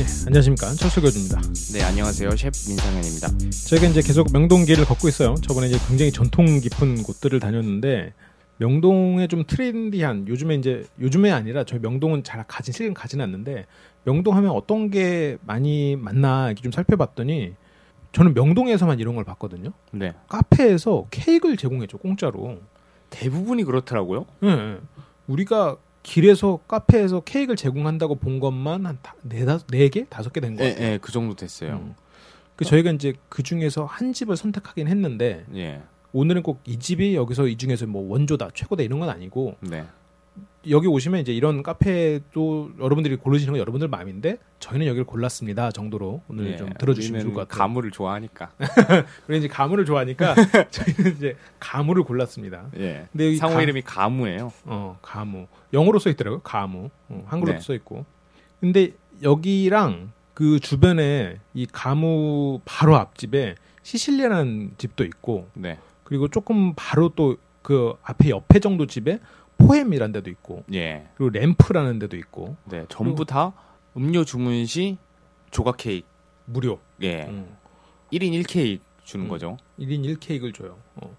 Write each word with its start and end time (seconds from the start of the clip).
네, 0.00 0.06
안녕하십니까 0.28 0.72
철철교주입니다 0.72 1.42
네, 1.74 1.82
안녕하세요. 1.84 2.34
셰프 2.34 2.56
민상현입니다. 2.68 3.28
저희가 3.68 3.86
이제 3.88 4.00
계속 4.00 4.32
명동길을 4.32 4.86
걷고 4.86 5.08
있어요 5.08 5.34
저번에 5.42 5.66
이제 5.66 5.78
굉장히 5.88 6.10
전통 6.10 6.58
깊은 6.58 7.02
곳들을 7.02 7.38
다녔는데 7.38 8.14
명동에 8.56 9.26
좀 9.26 9.44
트렌디한 9.46 10.26
요즘에 10.26 10.54
이제 10.54 10.86
요즘에 11.00 11.30
아니라 11.30 11.64
저희 11.64 11.80
명동은 11.80 12.24
잘 12.24 12.42
가진 12.48 12.72
실은 12.72 12.94
가진 12.94 13.20
않는데 13.20 13.66
명동 14.04 14.36
하면 14.36 14.52
어떤 14.52 14.90
게 14.90 15.36
많이 15.42 15.96
맞나 15.96 16.46
이렇게 16.46 16.62
좀 16.62 16.72
살펴봤더니 16.72 17.52
저는 18.12 18.32
명동에서만 18.32 19.00
이런 19.00 19.16
걸 19.16 19.24
봤거든요. 19.24 19.72
네. 19.92 20.14
카페에서 20.28 21.08
케이크를 21.10 21.58
제공해줘 21.58 21.98
공짜로. 21.98 22.58
대부분이 23.10 23.64
그렇더라고요. 23.64 24.24
예, 24.44 24.48
예. 24.48 24.76
우리가 25.26 25.76
길에서 26.02 26.60
카페에서 26.68 27.20
케이크를 27.20 27.56
제공한다고 27.56 28.16
본 28.16 28.40
것만 28.40 28.86
한네 28.86 29.44
다섯 29.44 29.66
네 29.68 29.88
개, 29.88 30.06
다섯 30.08 30.32
개 30.32 30.40
된거 30.40 30.64
예, 30.64 30.70
같아요. 30.70 30.86
예, 30.92 30.98
그 30.98 31.12
정도 31.12 31.34
됐어요. 31.34 31.74
음. 31.74 31.94
그 32.56 32.64
저희가 32.64 32.90
이제 32.92 33.14
그 33.28 33.42
중에서 33.42 33.84
한 33.84 34.12
집을 34.12 34.36
선택하긴 34.36 34.88
했는데 34.88 35.44
예. 35.54 35.82
오늘은 36.12 36.42
꼭 36.42 36.60
이 36.66 36.78
집이 36.78 37.14
여기서 37.14 37.46
이 37.46 37.56
중에서 37.56 37.86
뭐 37.86 38.10
원조다, 38.10 38.50
최고다 38.54 38.82
이런 38.82 38.98
건 39.00 39.08
아니고 39.10 39.56
네. 39.60 39.84
여기 40.68 40.86
오시면 40.88 41.20
이제 41.20 41.32
이런 41.32 41.62
카페도 41.62 42.72
여러분들이 42.80 43.16
고르시는 43.16 43.52
건 43.54 43.60
여러분들 43.60 43.88
마음인데 43.88 44.36
저희는 44.58 44.86
여기를 44.88 45.04
골랐습니다 45.06 45.70
정도로 45.70 46.20
오늘 46.28 46.52
예, 46.52 46.56
좀 46.56 46.70
들어주시면 46.78 47.22
좋을 47.22 47.32
것 47.34 47.48
같아요. 47.48 47.58
가물을 47.58 47.90
좋아하니까. 47.90 48.50
우리 49.28 49.38
이제 49.38 49.48
가무를 49.48 49.84
좋아하니까 49.86 50.34
저희는 50.70 51.16
이제 51.16 51.36
가무를 51.58 52.02
골랐습니다. 52.04 52.66
예. 52.78 53.06
근데 53.12 53.36
상호 53.36 53.54
가- 53.54 53.62
이름이 53.62 53.82
가무예요. 53.82 54.52
어 54.66 54.98
가무 55.00 55.46
영어로 55.72 55.98
써 55.98 56.10
있더라고요. 56.10 56.40
가무 56.42 56.90
어, 57.08 57.24
한글로도 57.28 57.58
네. 57.58 57.64
써 57.64 57.72
있고. 57.74 58.04
근데 58.60 58.90
여기랑 59.22 60.12
그 60.34 60.60
주변에 60.60 61.38
이 61.54 61.66
가무 61.70 62.60
바로 62.66 62.96
앞집에 62.96 63.54
시실리아라는 63.82 64.72
집도 64.76 65.04
있고 65.04 65.48
네. 65.54 65.78
그리고 66.04 66.28
조금 66.28 66.74
바로 66.76 67.08
또 67.10 67.36
그 67.62 67.92
앞에 68.02 68.30
옆에 68.30 68.58
정도 68.58 68.86
집에 68.86 69.20
포엠이라는 69.66 70.12
데도 70.12 70.30
있고 70.30 70.64
예. 70.72 71.08
그리고 71.14 71.30
램프라는 71.30 71.98
데도 71.98 72.16
있고 72.16 72.56
네. 72.64 72.84
전부 72.88 73.24
다 73.24 73.52
음료 73.96 74.24
주문 74.24 74.64
시 74.66 74.98
조각 75.50 75.76
케이크. 75.76 76.06
무료. 76.46 76.80
예. 77.02 77.22
음. 77.24 77.56
1인 78.12 78.42
1케이크 78.42 78.80
주는 79.04 79.26
음. 79.26 79.28
거죠. 79.28 79.56
1인 79.78 80.04
1케이크를 80.04 80.54
줘요. 80.54 80.78
어. 80.96 81.16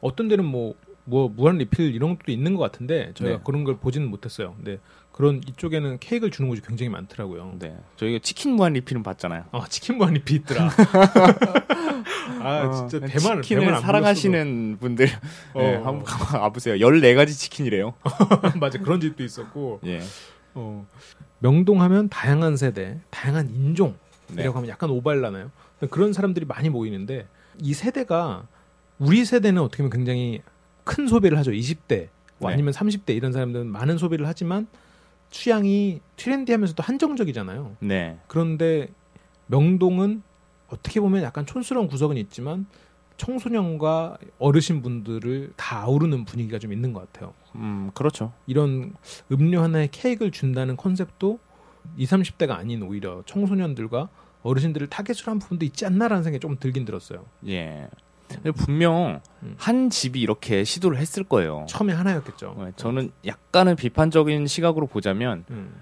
어떤 0.00 0.28
데는 0.28 0.44
뭐, 0.44 0.74
뭐, 1.04 1.28
무한 1.28 1.58
리필 1.58 1.94
이런 1.94 2.16
것도 2.16 2.32
있는 2.32 2.54
것 2.54 2.62
같은데, 2.62 3.12
저희가 3.14 3.36
네. 3.38 3.42
그런 3.44 3.64
걸 3.64 3.76
보지는 3.76 4.08
못했어요. 4.08 4.54
근데 4.56 4.78
그런 5.20 5.42
이쪽에는 5.46 5.98
케이크를 5.98 6.30
주는 6.30 6.48
곳이 6.48 6.62
굉장히 6.62 6.88
많더라고요. 6.88 7.56
네. 7.58 7.76
저희가 7.96 8.20
치킨 8.22 8.52
무한 8.52 8.72
리필은 8.72 9.02
봤잖아요. 9.02 9.44
아, 9.52 9.66
치킨 9.68 9.98
무한 9.98 10.14
리필 10.14 10.38
있더라. 10.38 10.70
아, 12.40 12.72
진짜 12.88 13.06
대만, 13.06 13.38
어, 13.38 13.42
치킨을 13.42 13.64
대만 13.64 13.74
안 13.74 13.82
사랑하시는 13.82 14.78
분들 14.80 15.08
어. 15.52 15.60
예, 15.60 15.74
한번 15.74 16.04
가보세요. 16.04 16.76
14가지 16.76 17.38
치킨이래요. 17.38 17.92
맞아, 18.58 18.78
그런 18.78 18.98
집도 18.98 19.22
있었고, 19.22 19.80
예. 19.84 20.00
어. 20.54 20.86
명동 21.40 21.82
하면 21.82 22.08
다양한 22.08 22.56
세대, 22.56 22.98
다양한 23.10 23.50
인종, 23.50 23.98
네. 24.28 24.40
이라고 24.40 24.56
하면 24.56 24.70
약간 24.70 24.88
오발나나요? 24.88 25.50
그런 25.90 26.14
사람들이 26.14 26.46
많이 26.46 26.70
모이는데 26.70 27.28
이 27.58 27.74
세대가 27.74 28.46
우리 28.98 29.26
세대는 29.26 29.60
어떻게 29.60 29.82
보면 29.82 29.90
굉장히 29.90 30.40
큰 30.84 31.06
소비를 31.08 31.36
하죠. 31.36 31.50
20대 31.50 32.08
뭐 32.38 32.48
네. 32.48 32.54
아니면 32.54 32.72
30대 32.72 33.14
이런 33.14 33.32
사람들은 33.32 33.66
많은 33.66 33.98
소비를 33.98 34.26
하지만 34.26 34.66
취향이 35.30 36.00
트렌디하면서도 36.16 36.82
한정적이잖아요. 36.82 37.76
네. 37.80 38.18
그런데 38.26 38.88
명동은 39.46 40.22
어떻게 40.68 41.00
보면 41.00 41.22
약간 41.22 41.46
촌스러운 41.46 41.88
구석은 41.88 42.16
있지만 42.16 42.66
청소년과 43.16 44.16
어르신 44.38 44.80
분들을 44.82 45.52
다 45.56 45.80
아우르는 45.82 46.24
분위기가 46.24 46.58
좀 46.58 46.72
있는 46.72 46.92
것 46.92 47.12
같아요. 47.12 47.34
음, 47.54 47.90
그렇죠. 47.94 48.32
이런 48.46 48.94
음료 49.30 49.60
하나에 49.60 49.88
케이크를 49.90 50.32
준다는 50.32 50.76
컨셉도 50.76 51.38
20, 51.96 52.18
30대가 52.18 52.52
아닌 52.52 52.82
오히려 52.82 53.22
청소년들과 53.26 54.08
어르신들을 54.42 54.86
타겟으로 54.88 55.32
한 55.32 55.38
부분도 55.38 55.66
있지 55.66 55.84
않나라는 55.84 56.22
생각이 56.22 56.40
조금 56.40 56.56
들긴 56.58 56.84
들었어요. 56.84 57.26
예. 57.46 57.88
분명 58.56 59.20
음. 59.42 59.54
한 59.58 59.90
집이 59.90 60.20
이렇게 60.20 60.64
시도를 60.64 60.98
했을 60.98 61.24
거예요. 61.24 61.66
처음에 61.68 61.92
하나였겠죠. 61.92 62.54
어, 62.56 62.70
저는 62.76 63.10
약간은 63.26 63.76
비판적인 63.76 64.46
시각으로 64.46 64.86
보자면 64.86 65.44
음, 65.50 65.74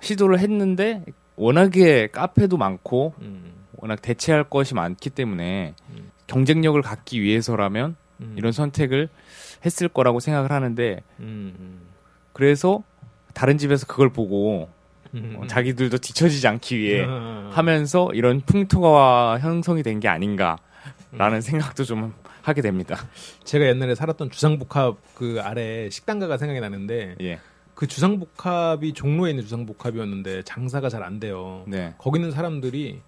시도를 0.00 0.38
했는데 0.38 1.04
워낙에 1.36 2.08
카페도 2.08 2.56
많고 2.56 3.14
음, 3.20 3.52
워낙 3.76 4.00
대체할 4.02 4.44
것이 4.44 4.74
많기 4.74 5.10
때문에 5.10 5.74
음. 5.90 6.10
경쟁력을 6.26 6.80
갖기 6.82 7.20
위해서라면 7.20 7.96
음, 8.20 8.34
이런 8.36 8.52
선택을 8.52 9.08
했을 9.64 9.88
거라고 9.88 10.20
생각을 10.20 10.52
하는데 10.52 11.02
음, 11.20 11.54
음, 11.58 11.80
그래서 12.32 12.82
다른 13.34 13.58
집에서 13.58 13.86
그걸 13.86 14.10
보고 14.12 14.68
음, 15.14 15.36
어, 15.38 15.46
자기들도 15.46 15.98
뒤처지지 15.98 16.46
않기 16.48 16.78
위해 16.78 17.04
아, 17.06 17.50
하면서 17.52 18.10
이런 18.14 18.40
풍토가 18.40 19.38
형성이 19.40 19.82
된 19.82 20.00
게 20.00 20.08
아닌가 20.08 20.56
라는 21.12 21.38
음. 21.38 21.40
생각도 21.40 21.84
좀 21.84 22.14
하게 22.42 22.62
됩니다. 22.62 22.96
제가 23.44 23.66
옛날에 23.66 23.94
살았던 23.94 24.30
주상복합 24.30 24.96
그 25.14 25.40
아래 25.42 25.88
식당가가 25.90 26.38
생각이 26.38 26.60
나는데 26.60 27.16
예. 27.20 27.38
그 27.74 27.86
주상복합이 27.86 28.92
종로에 28.92 29.30
있는 29.30 29.44
주상복합이었는데 29.44 30.42
장사가 30.42 30.88
잘 30.88 31.02
안 31.02 31.20
돼요. 31.20 31.64
네. 31.66 31.94
거기 31.98 32.18
있는 32.18 32.30
사람들이 32.30 33.00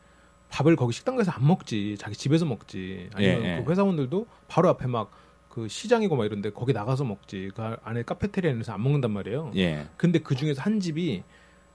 밥을 0.51 0.77
거기 0.77 0.93
식당 0.93 1.17
가서 1.17 1.33
안 1.33 1.47
먹지 1.47 1.97
자기 1.99 2.15
집에서 2.15 2.45
먹지 2.45 3.11
아니면 3.15 3.45
예, 3.45 3.57
예. 3.57 3.63
그 3.63 3.71
회사원들도 3.71 4.27
바로 4.49 4.69
앞에 4.69 4.87
막 4.87 5.25
그 5.55 5.69
시장이고 5.69 6.17
막 6.17 6.25
이런데 6.25 6.51
거기 6.51 6.73
나가서 6.73 7.05
먹지 7.05 7.53
그 7.55 7.77
안에 7.85 8.03
카페테리아에서 8.03 8.73
안 8.73 8.83
먹는단 8.83 9.13
말이에요 9.13 9.53
예. 9.55 9.87
근데 9.97 10.19
그 10.19 10.35
중에서 10.35 10.61
한 10.61 10.81
집이 10.81 11.23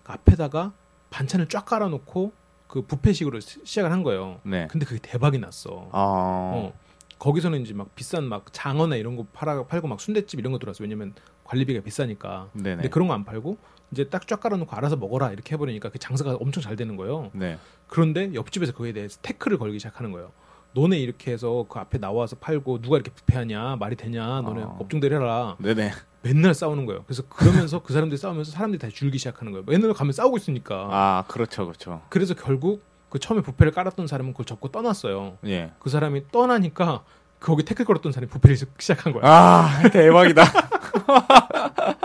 그 0.03 0.11
앞에다가 0.11 0.73
반찬을 1.11 1.47
쫙 1.47 1.63
깔아놓고 1.63 2.33
그 2.69 2.83
뷔페식으로 2.83 3.39
시- 3.41 3.59
시작을 3.65 3.91
한 3.91 4.03
거예요 4.03 4.39
네. 4.43 4.67
근데 4.69 4.85
그게 4.85 4.99
대박이 5.01 5.39
났어 5.39 5.89
아. 5.91 6.51
어. 6.55 6.73
거기서는 7.17 7.61
이제 7.63 7.73
막 7.73 7.93
비싼 7.95 8.23
막 8.23 8.45
장어나 8.53 8.95
이런 8.95 9.17
거 9.17 9.25
팔아 9.33 9.65
팔고 9.65 9.87
막 9.89 9.99
순대집 9.99 10.39
이런 10.39 10.53
거 10.53 10.59
들어왔어 10.59 10.83
왜냐면 10.83 11.13
관리비가 11.43 11.81
비싸니까 11.81 12.49
네네. 12.53 12.75
근데 12.77 12.89
그런 12.89 13.07
거 13.09 13.13
안 13.15 13.25
팔고 13.25 13.57
이제 13.91 14.07
딱 14.07 14.27
쫙 14.27 14.39
깔아놓고 14.39 14.73
알아서 14.75 14.95
먹어라 14.95 15.31
이렇게 15.31 15.55
해버리니까 15.55 15.89
그 15.89 15.97
장사가 15.97 16.37
엄청 16.39 16.61
잘 16.63 16.75
되는 16.75 16.95
거예요 16.95 17.31
네. 17.33 17.57
그런데 17.87 18.33
옆집에서 18.35 18.71
그거에 18.71 18.93
대해서 18.93 19.19
태클을 19.23 19.57
걸기 19.57 19.79
시작하는 19.79 20.11
거예요. 20.11 20.31
너네 20.75 20.99
이렇게 20.99 21.31
해서 21.31 21.65
그 21.67 21.79
앞에 21.79 21.97
나와서 21.97 22.35
팔고 22.35 22.81
누가 22.81 22.97
이렇게 22.97 23.09
부패하냐 23.11 23.77
말이 23.77 23.95
되냐 23.95 24.41
너네 24.41 24.61
어. 24.61 24.77
업종대로 24.79 25.15
해라 25.15 25.57
네네. 25.59 25.89
맨날 26.21 26.53
싸우는 26.53 26.85
거예요. 26.85 27.03
그래서 27.05 27.23
그러면서 27.29 27.81
그 27.81 27.93
사람들이 27.93 28.17
싸우면서 28.17 28.51
사람들이 28.51 28.79
다시 28.79 28.95
줄기 28.95 29.17
시작하는 29.17 29.51
거예요. 29.51 29.63
맨날 29.67 29.93
가면 29.93 30.11
싸우고 30.13 30.37
있으니까. 30.37 30.87
아, 30.91 31.23
그렇죠, 31.27 31.65
그렇죠. 31.65 32.01
그래서 32.09 32.33
결국 32.33 32.83
그 33.09 33.19
처음에 33.19 33.41
부패를 33.41 33.71
깔았던 33.71 34.07
사람은 34.07 34.33
그걸 34.33 34.45
접고 34.45 34.69
떠났어요. 34.69 35.37
예. 35.45 35.71
그 35.79 35.89
사람이 35.89 36.31
떠나니까 36.31 37.03
거기 37.39 37.63
태클 37.63 37.85
걸었던 37.85 38.11
사람이 38.11 38.29
부패를 38.29 38.57
시작한 38.77 39.13
거야. 39.13 39.23
아, 39.25 39.81
대박이다. 39.91 40.43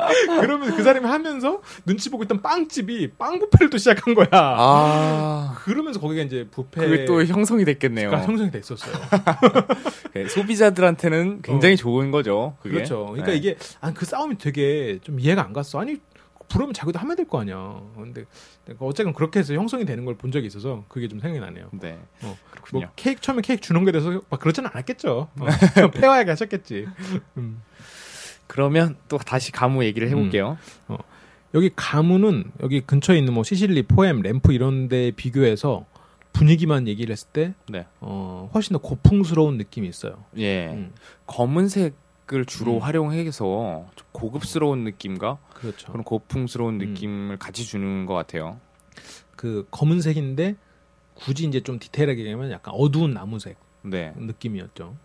그러면서 0.41 0.77
그 0.77 0.83
사람이 0.83 1.07
하면서 1.07 1.61
눈치 1.87 2.11
보고 2.11 2.23
있던 2.25 2.43
빵집이 2.43 3.13
빵 3.19 3.39
부패를 3.39 3.71
또 3.71 3.79
시작한 3.79 4.15
거야. 4.15 4.29
아, 4.33 5.55
그러면서 5.65 6.01
거기가 6.01 6.23
이제 6.23 6.47
부패 6.51 6.81
그게 6.87 7.05
또 7.05 7.25
형성이 7.25 7.65
됐겠네요. 7.65 8.11
가 8.11 8.23
형성이 8.23 8.51
됐었어요. 8.51 8.95
네, 10.15 10.29
소비자들한테는 10.29 11.43
굉장히 11.43 11.77
좋은 11.77 12.11
거죠. 12.11 12.57
그게. 12.61 12.75
그렇죠. 12.77 13.07
그러니까 13.07 13.33
네. 13.33 13.37
이게 13.37 13.57
아, 13.81 13.93
그 13.93 14.05
싸움이 14.05 14.39
되게 14.39 14.99
좀 15.03 15.19
이해가 15.21 15.43
안 15.45 15.53
갔어. 15.53 15.81
아니 15.81 15.97
부르면 16.49 16.75
자기도 16.75 16.99
하면 16.99 17.17
될 17.17 17.25
거 17.27 17.41
아니야. 17.41 17.81
근데 17.97 18.25
어쨌든 18.79 19.13
그렇게 19.15 19.41
해서 19.41 19.55
형성이 19.55 19.85
되는 19.85 20.05
걸 20.05 20.15
본 20.17 20.31
적이 20.31 20.47
있어서 20.47 20.85
그게 20.89 21.09
좀 21.09 21.19
생각이 21.19 21.41
나네요. 21.41 21.69
네. 21.73 21.99
어, 22.23 22.37
그렇군요. 22.51 22.81
뭐 22.87 22.93
케이크 22.97 23.21
처음에 23.21 23.41
케이크 23.43 23.61
주는 23.63 23.83
거에 23.83 23.93
대해서 23.93 24.21
막 24.31 24.39
그렇지는 24.41 24.71
않았겠죠. 24.73 25.29
어, 25.41 25.47
폐화하게 25.91 26.31
하셨겠지. 26.31 26.87
음. 27.39 27.63
그러면 28.47 28.97
또 29.09 29.19
다시 29.19 29.53
가무 29.53 29.85
얘기를 29.85 30.09
해볼게요. 30.09 30.59
여기 31.55 31.71
가무는 31.75 32.51
여기 32.63 32.81
근처에 32.81 33.17
있는 33.17 33.33
뭐 33.33 33.45
시실리, 33.45 33.85
포엠, 33.85 34.23
램프 34.23 34.53
이런 34.53 34.89
데 34.89 35.13
비교해서 35.13 35.87
분위기만 36.33 36.89
얘기를 36.89 37.13
했을 37.13 37.29
때 37.29 37.55
네. 37.69 37.87
어, 38.01 38.51
훨씬 38.53 38.73
더 38.73 38.81
고풍스러운 38.81 39.57
느낌이 39.57 39.89
있어요. 39.89 40.25
예. 40.37 40.67
음, 40.67 40.93
검은색을 41.27 42.45
주로 42.47 42.75
음. 42.75 42.79
활용해서 42.81 43.87
좀 43.95 44.07
고급스러운 44.11 44.83
느낌과 44.83 45.39
그렇죠. 45.55 45.93
그런 45.93 46.03
고풍스러운 46.03 46.81
음. 46.81 46.89
느낌을 46.89 47.39
같이 47.39 47.65
주는 47.65 48.05
것 48.05 48.15
같아요. 48.15 48.59
그 49.37 49.67
검은색인데 49.71 50.57
굳이 51.15 51.47
이제 51.47 51.61
좀 51.61 51.79
디테일하게 51.79 52.23
얘기하면 52.23 52.51
약간 52.51 52.75
어두운 52.77 53.15
나무색 53.15 53.57
네. 53.83 54.13
느낌이었죠. 54.17 54.97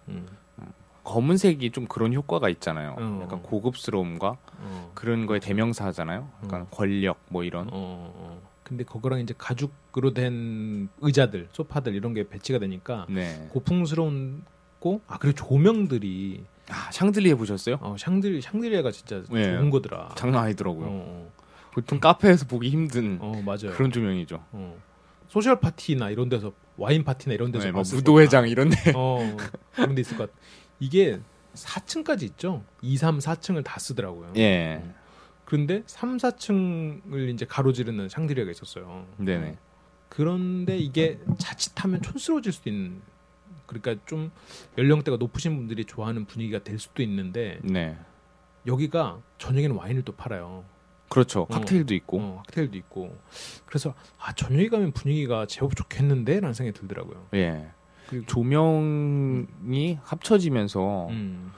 음. 1.00 1.04
검은색이 1.04 1.72
좀 1.72 1.88
그런 1.88 2.14
효과가 2.14 2.50
있잖아요. 2.50 2.96
어. 3.00 3.20
약간 3.24 3.42
고급스러움과 3.42 4.38
어. 4.60 4.92
그런 4.94 5.26
거에 5.26 5.40
대명사 5.40 5.86
하잖아요. 5.88 6.30
약간 6.44 6.62
어. 6.62 6.68
권력 6.72 7.20
뭐 7.30 7.44
이런. 7.44 7.68
어, 7.68 8.14
어. 8.16 8.42
근데 8.64 8.84
그거랑 8.84 9.20
이제 9.20 9.34
가죽으로 9.38 10.14
된 10.14 10.90
의자들, 11.02 11.50
소파들 11.52 11.96
이런 11.96 12.14
게 12.14 12.28
배치가 12.30 12.60
되니까 12.60 13.08
네. 13.10 13.48
고풍스러운고 13.52 15.02
아 15.08 15.18
그리고 15.18 15.36
조명들이 15.36 16.44
아, 16.70 16.92
샹들리에 16.92 17.34
보셨어요? 17.34 17.78
어, 17.82 17.96
샹들 17.98 18.42
샹들리에가 18.44 18.92
진짜 18.92 19.24
네. 19.32 19.44
좋은 19.44 19.72
거더라. 19.72 20.10
장난 20.16 20.44
아니더라고요. 20.44 20.88
어, 20.88 21.32
보통 21.72 22.00
카페에서 22.00 22.46
보기 22.46 22.70
힘든. 22.70 23.20
그런 23.72 23.92
조명이죠. 23.92 24.44
어. 24.52 24.78
소셜 25.28 25.60
파티나 25.60 26.10
이런 26.10 26.30
데서 26.30 26.52
와인 26.78 27.04
파티나 27.04 27.34
이런 27.34 27.52
데서 27.52 27.66
네, 27.66 27.72
뭐 27.72 27.84
무도회장 27.84 28.48
이런데. 28.48 28.76
거다. 28.78 28.98
어, 28.98 29.38
그런 29.74 29.96
데 29.96 30.02
있을 30.02 30.18
것 30.18 30.30
같아. 30.32 30.40
이게 30.80 31.20
4층까지 31.54 32.24
있죠. 32.24 32.64
2, 32.82 32.98
3, 32.98 33.20
4층을 33.20 33.64
다 33.64 33.80
쓰더라고요. 33.80 34.34
예. 34.38 34.84
그런데 35.46 35.84
3, 35.88 36.18
4층을 36.18 37.34
이제 37.34 37.46
가로지르는 37.46 38.10
샹드리아가 38.10 38.52
있었어요. 38.52 39.08
네네. 39.18 39.58
그런데 40.10 40.78
이게 40.78 41.20
자칫하면 41.38 42.02
촌스러워질 42.02 42.52
수도 42.52 42.70
있는 42.70 43.02
그러니까 43.66 43.96
좀 44.06 44.32
연령대가 44.78 45.18
높으신 45.18 45.56
분들이 45.56 45.86
좋아하는 45.86 46.26
분위기가 46.26 46.64
될 46.64 46.80
수도 46.80 47.04
있는데 47.04 47.60
네. 47.64 47.98
여기가 48.66 49.22
저녁에는 49.38 49.76
와인을 49.76 50.04
또 50.04 50.14
팔아요. 50.14 50.66
그렇죠. 51.10 51.46
칵테일도 51.46 51.94
있고. 51.96 52.20
어, 52.20 52.44
칵테일도 52.48 52.78
있고. 52.78 53.18
그래서 53.66 53.96
아 54.20 54.34
저녁에 54.34 54.70
가면 54.70 54.92
분위기가 54.92 55.46
제법 55.46 55.76
좋겠는데라는 55.76 56.54
생각이 56.54 56.80
들더라고요. 56.80 57.28
예. 57.34 57.72
그리고 58.10 58.26
조명이 58.26 60.00
합쳐지면서 60.04 61.08
음, 61.10 61.52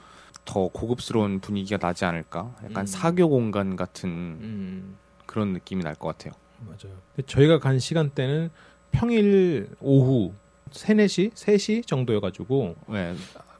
더 0.44 0.68
고급스러운 0.68 1.40
분위기가 1.40 1.78
나지 1.78 2.04
않을까? 2.04 2.54
약간 2.64 2.82
음. 2.82 2.86
사교 2.86 3.28
공간 3.30 3.74
같은 3.76 4.10
음, 4.10 4.96
그런 5.26 5.52
느낌이 5.54 5.82
날 5.82 5.94
것 5.94 6.08
같아요. 6.08 6.34
맞아요. 6.66 6.96
근데 7.16 7.26
저희가 7.26 7.58
간 7.58 7.78
시간대는 7.78 8.50
평일 8.90 9.70
오후 9.80 10.34
3, 10.70 10.98
4시, 10.98 11.32
3시 11.32 11.86
정도여가지고 11.86 12.76
네. 12.88 13.14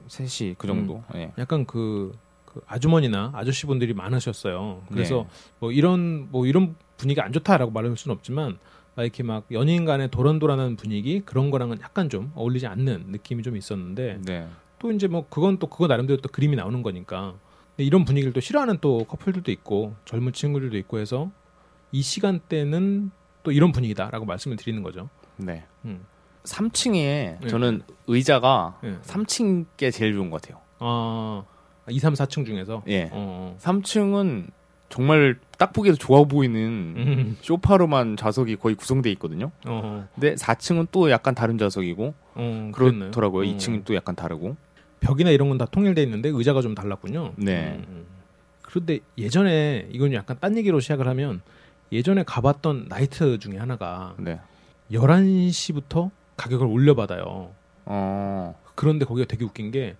3시 0.07 0.55
그 0.57 0.67
정도. 0.67 1.03
음. 1.13 1.19
예. 1.19 1.31
약간 1.39 1.65
그, 1.65 2.15
그 2.45 2.61
아주머니나 2.67 3.31
아저씨분들이 3.33 3.93
많으셨어요. 3.95 4.83
그래서 4.91 5.23
네. 5.27 5.51
뭐 5.59 5.71
이런 5.71 6.27
뭐 6.31 6.45
이런 6.45 6.75
분위기가 6.97 7.25
안 7.25 7.31
좋다라고 7.33 7.71
말할 7.71 7.97
수는 7.97 8.15
없지만 8.15 8.51
막 8.51 8.59
이렇게 8.97 9.23
막 9.23 9.45
연인 9.51 9.85
간의 9.85 10.11
도란도란한 10.11 10.75
분위기 10.75 11.21
그런 11.21 11.49
거랑은 11.49 11.79
약간 11.81 12.09
좀 12.09 12.31
어울리지 12.35 12.67
않는 12.67 13.05
느낌이 13.07 13.41
좀 13.41 13.57
있었는데 13.57 14.19
네. 14.23 14.47
또 14.77 14.91
이제 14.91 15.07
뭐 15.07 15.25
그건 15.29 15.57
또 15.57 15.67
그거 15.67 15.87
나름대로 15.87 16.21
또 16.21 16.29
그림이 16.29 16.55
나오는 16.55 16.83
거니까 16.83 17.33
근데 17.75 17.85
이런 17.85 18.05
분위기를 18.05 18.33
또 18.33 18.39
싫어하는 18.39 18.77
또 18.81 19.05
커플들도 19.05 19.51
있고 19.51 19.95
젊은 20.05 20.31
친구들도 20.31 20.77
있고 20.77 20.99
해서 20.99 21.31
이 21.91 22.01
시간대는 22.01 23.11
또 23.41 23.51
이런 23.51 23.71
분위기다라고 23.71 24.25
말씀을 24.25 24.57
드리는 24.57 24.83
거죠. 24.83 25.09
네. 25.37 25.65
음. 25.85 26.05
3층에 26.43 27.39
네. 27.41 27.47
저는 27.47 27.81
의자가 28.07 28.79
네. 28.83 28.97
3층 29.01 29.65
게 29.77 29.89
제일 29.91 30.13
좋은 30.13 30.29
것 30.29 30.41
같아요. 30.41 30.61
아, 30.79 31.43
2, 31.89 31.99
3, 31.99 32.13
4층 32.13 32.45
중에서 32.45 32.83
예. 32.87 33.09
어. 33.11 33.57
3층은 33.59 34.49
정말 34.97 35.39
딱 35.57 35.73
보기에도 35.73 35.97
좋아 35.97 36.23
보이는 36.23 36.61
음. 36.61 37.37
쇼파로만 37.41 38.15
좌석이 38.15 38.57
거의 38.57 38.75
구성돼 38.75 39.09
있거든요. 39.13 39.49
어. 39.65 40.07
근데 40.13 40.35
4층은 40.35 40.89
또 40.91 41.09
약간 41.09 41.33
다른 41.33 41.57
좌석이고 41.57 42.13
어. 42.35 42.71
그렇더라고요. 42.75 43.49
어. 43.49 43.51
2층은 43.55 43.85
또 43.85 43.95
약간 43.95 44.15
다르고. 44.15 44.55
벽이나 44.99 45.31
이런 45.31 45.49
건 45.49 45.57
다 45.57 45.65
통일돼 45.65 46.03
있는데 46.03 46.29
의자가 46.29 46.61
좀 46.61 46.75
달랐군요. 46.75 47.33
네. 47.37 47.71
음, 47.75 47.85
음. 47.89 48.05
그런데 48.61 48.99
예전에 49.17 49.87
이건 49.91 50.13
약간 50.13 50.37
딴 50.39 50.55
얘기로 50.57 50.79
시작을 50.79 51.07
하면 51.07 51.41
예전에 51.91 52.21
가봤던 52.21 52.85
나이트 52.87 53.39
중에 53.39 53.57
하나가 53.57 54.13
네. 54.19 54.39
11시부터 54.91 56.11
가격을 56.37 56.67
올려받아요. 56.67 57.49
어. 57.85 58.55
그런데 58.75 59.05
거기가 59.05 59.27
되게 59.27 59.43
웃긴 59.43 59.71
게 59.71 59.95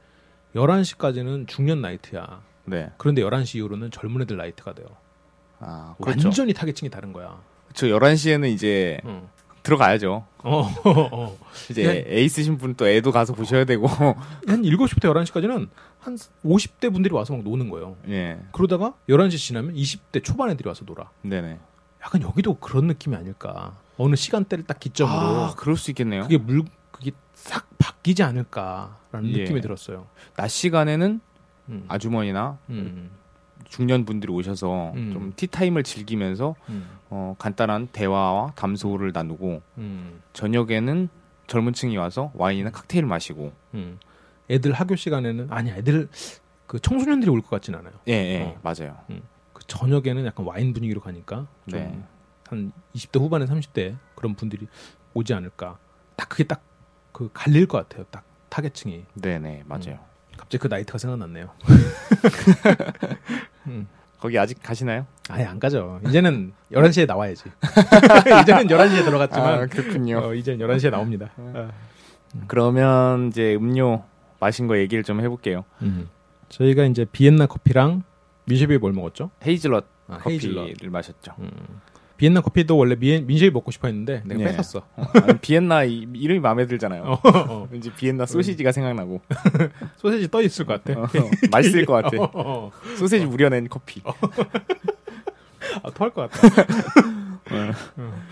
11시까지는 0.54 1.48
중년 1.48 1.82
나이트야. 1.82 2.42
네. 2.66 2.92
그런데 2.98 3.22
11시 3.22 3.58
이후로는 3.58 3.92
젊은 3.92 4.22
애들 4.22 4.38
나이트가 4.38 4.74
돼요. 4.74 4.88
아, 5.60 5.96
그렇죠. 6.02 6.28
완전히 6.28 6.54
타겟층이 6.54 6.90
다른 6.90 7.14
거야. 7.14 7.40
저 7.74 7.88
11시에는 7.88 8.50
이제 8.52 9.00
어. 9.04 9.30
들어가야죠. 9.64 10.26
어, 10.40 10.62
어. 10.84 11.38
이제 11.70 11.84
네. 11.84 12.04
애 12.08 12.22
있으신 12.22 12.58
분 12.58 12.76
또 12.76 12.88
애도 12.88 13.12
가서 13.12 13.34
보셔야 13.34 13.66
되고. 13.66 13.88
한 14.48 14.62
7시부터 14.62 15.14
11시까지는 15.14 15.70
한 16.00 16.18
50대 16.44 16.92
분들이 16.92 17.14
와서 17.14 17.34
막 17.34 17.44
노는 17.44 17.70
거예요. 17.70 17.96
예. 18.10 18.40
그러다가 18.52 18.94
11시 19.08 19.38
지나면 19.38 19.74
20대 19.76 20.24
초반 20.24 20.50
애들이 20.50 20.68
와서 20.68 20.84
놀아. 20.86 21.10
네네. 21.22 21.60
약간 22.04 22.22
여기도 22.22 22.56
그런 22.56 22.88
느낌이 22.88 23.16
아닐까. 23.16 23.78
어느 23.98 24.16
시간대를 24.16 24.66
딱 24.66 24.80
기점으로 24.80 25.18
아, 25.18 25.54
그럴 25.56 25.78
수 25.78 25.92
있겠네요. 25.92 26.24
그게 26.24 26.38
물 26.38 26.64
그게 26.92 27.12
싹 27.34 27.68
바뀌지 27.78 28.24
않을까라는 28.24 29.30
예. 29.30 29.38
느낌이 29.44 29.62
들었어요. 29.62 30.08
낮 30.36 30.50
시간에는 30.50 31.22
음. 31.70 31.86
아주머니나 31.88 32.58
음. 32.70 33.12
중년 33.66 34.06
분들이 34.06 34.32
오셔서 34.32 34.92
음. 34.96 35.12
좀 35.14 35.34
티타임을 35.36 35.84
즐기면서 35.84 36.56
음. 36.70 36.90
어, 37.10 37.36
간단한 37.40 37.88
대화와 37.92 38.54
담소를 38.56 39.12
나누고 39.14 39.62
음. 39.78 40.22
저녁에는 40.34 41.10
젊은 41.48 41.74
층이 41.74 41.98
와서 41.98 42.32
와인이나 42.36 42.72
칵테일 42.72 43.06
마시고 43.06 43.54
음. 43.74 44.00
애들 44.50 44.74
학교 44.74 44.96
시간에는 44.96 45.48
아니 45.52 45.72
애들 45.72 46.10
그 46.68 46.80
청소년들이 46.80 47.30
올 47.32 47.42
것 47.42 47.50
같진 47.50 47.76
않아요. 47.76 47.94
예, 48.08 48.14
예 48.14 48.42
어. 48.44 48.60
맞아요. 48.64 48.98
그 49.54 49.64
저녁에는 49.68 50.26
약간 50.26 50.46
와인 50.46 50.74
분위기로 50.74 51.02
가니까 51.02 51.48
좀 51.70 51.80
네. 51.80 52.04
한 52.48 52.72
20대 52.96 53.20
후반에 53.20 53.46
30대 53.46 53.96
그런 54.16 54.36
분들이 54.36 54.68
오지 55.14 55.34
않을까. 55.34 55.78
딱 56.16 56.30
그게 56.30 56.44
딱 56.44 56.62
그 57.14 57.30
갈릴 57.32 57.68
것 57.68 57.78
같아요. 57.78 58.06
딱 58.12 58.26
타겟층이. 58.50 59.06
네네 59.14 59.64
맞아요. 59.68 60.00
갑자기 60.38 60.62
그 60.62 60.68
나이트가 60.68 60.98
생각났네요. 60.98 61.50
음. 63.68 63.88
거기 64.20 64.40
아직 64.40 64.58
가시나요? 64.64 65.06
아예 65.30 65.44
안 65.44 65.60
가죠. 65.60 66.00
이제는 66.08 66.54
11시에 66.72 67.06
나와야지. 67.06 67.44
이제는 68.44 68.68
11시에 68.68 69.04
들어갔지만 69.04 69.54
아, 69.54 69.66
그렇군요. 69.66 70.20
어, 70.20 70.34
이제는 70.34 70.66
11시에 70.66 70.92
나옵니다. 70.92 71.30
어. 71.36 71.70
그러면 72.48 73.28
이제 73.28 73.56
음료 73.56 74.04
마신 74.40 74.68
거 74.68 74.78
얘기를 74.78 75.04
좀 75.04 75.20
해볼게요. 75.20 75.66
음. 75.82 76.10
저희가 76.50 76.86
이제 76.86 77.04
비엔나 77.06 77.48
커피랑 77.48 78.04
민셰비 78.46 78.78
뭘 78.78 78.94
먹었죠? 78.94 79.30
헤이즐넛 79.46 79.86
아, 80.08 80.18
커피를 80.20 80.68
헤이즐넛. 80.68 80.90
마셨죠. 80.90 81.34
음. 81.40 81.50
비엔나 82.24 82.40
커피도 82.40 82.78
원래 82.78 82.96
미엔, 82.96 83.28
민셰비 83.28 83.54
먹고 83.54 83.70
싶어 83.72 83.90
했는데 83.90 84.22
내가 84.24 84.46
네. 84.46 84.46
뺏었어. 84.46 84.80
어, 84.96 85.04
아니, 85.14 85.38
비엔나 85.40 85.84
이, 85.84 86.08
이름이 86.14 86.40
마음에 86.40 86.66
들잖아요. 86.68 87.04
어, 87.04 87.20
어. 87.22 87.68
왠지 87.70 87.92
비엔나 87.92 88.26
소시지가 88.26 88.72
생각나고 88.72 89.20
소세지 90.00 90.32
떠 90.32 90.42
있을 90.42 90.66
것 90.66 90.82
같아. 90.82 91.02
어, 91.02 91.08
맛있을 91.52 91.86
것 91.86 92.02
같아. 92.02 92.16
어, 92.24 92.32
어. 92.34 92.72
소세지 92.98 93.26
우려낸 93.26 93.68
커피. 93.68 94.02
아, 95.84 95.90
토할 95.94 96.14
것 96.14 96.32
같다. 96.32 96.48
어. 97.52 97.72
어. 97.98 98.24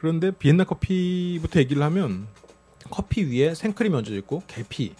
그런데 0.00 0.32
비엔나 0.32 0.64
커피부터 0.64 1.60
얘기를 1.60 1.84
하면 1.84 2.26
커피 2.90 3.22
위에 3.22 3.54
생크림이 3.54 3.94
얹어져 3.94 4.16
있고 4.16 4.42
계피. 4.48 4.92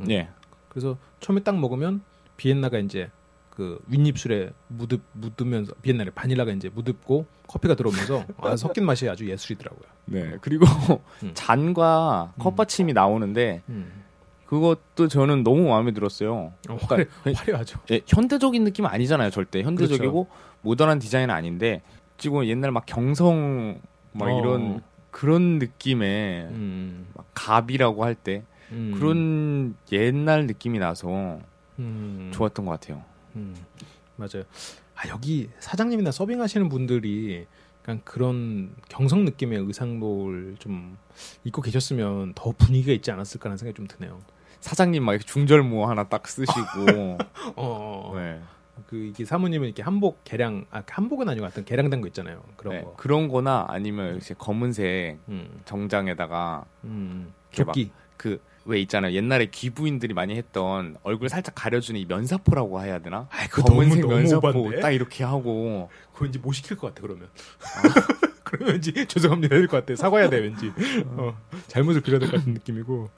음. 0.00 0.10
예. 0.10 0.28
그래서 0.68 0.98
처음에 1.20 1.42
딱 1.42 1.58
먹으면 1.58 2.02
비엔나가 2.36 2.80
이제 2.80 3.10
그 3.58 3.80
윗입술에 3.88 4.50
묻으, 4.68 5.00
묻으면서 5.14 5.72
비엔나를 5.82 6.12
바닐라가 6.12 6.52
이제 6.52 6.70
묻고 6.72 7.26
커피가 7.48 7.74
들어오면서 7.74 8.24
아, 8.38 8.54
섞인 8.54 8.86
맛이 8.86 9.08
아주 9.08 9.28
예술이더라고요. 9.28 9.82
네. 10.04 10.36
그리고 10.40 10.64
음. 11.24 11.32
잔과 11.34 12.34
컵받침이 12.38 12.92
나오는데 12.92 13.62
음. 13.68 14.04
그것도 14.46 15.08
저는 15.08 15.42
너무 15.42 15.70
마음에 15.70 15.90
들었어요. 15.90 16.52
어, 16.68 16.78
화려, 16.82 17.04
그러니까 17.24 17.42
화려하죠. 17.42 17.80
예, 17.90 18.00
현대적인 18.06 18.62
느낌 18.62 18.86
아니잖아요, 18.86 19.30
절대. 19.30 19.64
현대적이고 19.64 20.24
그렇죠. 20.26 20.58
모던한 20.62 21.00
디자인은 21.00 21.34
아닌데 21.34 21.82
지금 22.16 22.46
옛날 22.46 22.70
막 22.70 22.86
경성 22.86 23.80
막 24.12 24.28
어. 24.28 24.38
이런 24.38 24.82
그런 25.10 25.58
느낌의 25.58 26.44
음. 26.44 27.08
막 27.12 27.26
갑이라고 27.34 28.04
할때 28.04 28.44
음. 28.70 28.94
그런 28.96 29.74
옛날 29.90 30.46
느낌이 30.46 30.78
나서 30.78 31.40
음. 31.80 32.30
좋았던 32.32 32.64
것 32.64 32.70
같아요. 32.70 33.02
음. 33.38 33.56
맞아요. 34.16 34.44
아 34.94 35.08
여기 35.08 35.48
사장님이나 35.60 36.10
서빙하시는 36.10 36.68
분들이 36.68 37.46
약간 37.82 38.00
그런 38.04 38.74
경성 38.88 39.24
느낌의 39.24 39.60
의상도를 39.60 40.56
좀 40.58 40.98
입고 41.44 41.62
계셨으면 41.62 42.34
더 42.34 42.52
분위기가 42.52 42.92
있지 42.92 43.10
않았을까라는 43.10 43.56
생각이 43.56 43.76
좀 43.76 43.86
드네요. 43.86 44.20
사장님 44.60 45.04
막 45.04 45.12
이렇게 45.12 45.24
중절모 45.26 45.86
하나 45.86 46.04
딱 46.08 46.26
쓰시고 46.26 46.56
어, 47.56 47.62
어, 47.64 48.10
어. 48.12 48.12
네. 48.16 48.40
그 48.86 48.96
이게 48.96 49.24
사모님은 49.24 49.66
이렇게 49.66 49.82
한복 49.82 50.22
개량 50.24 50.66
아 50.70 50.82
한복은 50.88 51.28
아니고 51.28 51.44
하여튼 51.44 51.64
개량된 51.64 52.00
거 52.00 52.06
있잖아요. 52.08 52.42
그런 52.56 52.74
네, 52.76 52.82
거. 52.82 52.94
그런 52.96 53.28
거나 53.28 53.66
아니면 53.68 54.16
이제 54.16 54.34
검은색 54.38 55.18
음, 55.28 55.60
정장에다가 55.64 56.64
음, 56.84 57.32
조끼. 57.50 57.90
그 58.16 58.40
왜 58.68 58.80
있잖아요. 58.82 59.14
옛날에 59.14 59.46
귀부인들이 59.46 60.12
많이 60.12 60.36
했던 60.36 60.96
얼굴 61.02 61.30
살짝 61.30 61.54
가려주는 61.54 61.98
이 61.98 62.04
면사포라고 62.04 62.82
해야 62.82 62.98
되나? 62.98 63.26
아, 63.30 63.46
그거 63.48 63.62
검은색 63.72 64.00
너무 64.02 64.12
너무 64.12 64.20
면사포 64.20 64.48
오반데. 64.60 64.80
딱 64.80 64.90
이렇게 64.90 65.24
하고 65.24 65.88
그거 66.12 66.24
왠지 66.26 66.38
못 66.38 66.52
시킬 66.52 66.76
것 66.76 66.88
같아 66.88 67.00
그러면. 67.00 67.28
그러면 68.44 68.74
왠지 68.74 68.92
죄송합니다 69.06 69.54
해야 69.54 69.60
될 69.62 69.68
것 69.68 69.78
같아. 69.86 69.96
사과해야 69.96 70.28
돼 70.28 70.38
왠지. 70.38 70.70
어, 71.06 71.34
잘못을 71.66 72.02
빌어야 72.02 72.20
될 72.20 72.30
것 72.30 72.36
같은 72.36 72.52
느낌이고. 72.54 73.08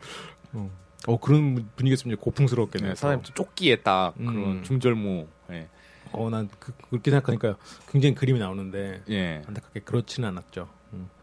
어, 0.52 0.70
어 1.08 1.18
그런 1.18 1.68
분위기였으면 1.76 2.14
이제 2.14 2.20
고풍스러웠겠네요. 2.22 2.90
네, 2.92 2.94
사장님 2.94 3.24
쪼끼에 3.34 3.76
딱 3.82 4.14
음. 4.20 4.26
그런 4.26 4.62
중절모. 4.62 5.26
예. 5.50 5.68
어난 6.12 6.48
그, 6.60 6.72
그렇게 6.90 7.10
생각하니까 7.10 7.56
굉장히 7.90 8.14
그림이 8.14 8.38
나오는데 8.38 9.02
예. 9.10 9.42
안타깝게 9.48 9.80
그렇지는 9.80 10.28
않았죠. 10.28 10.68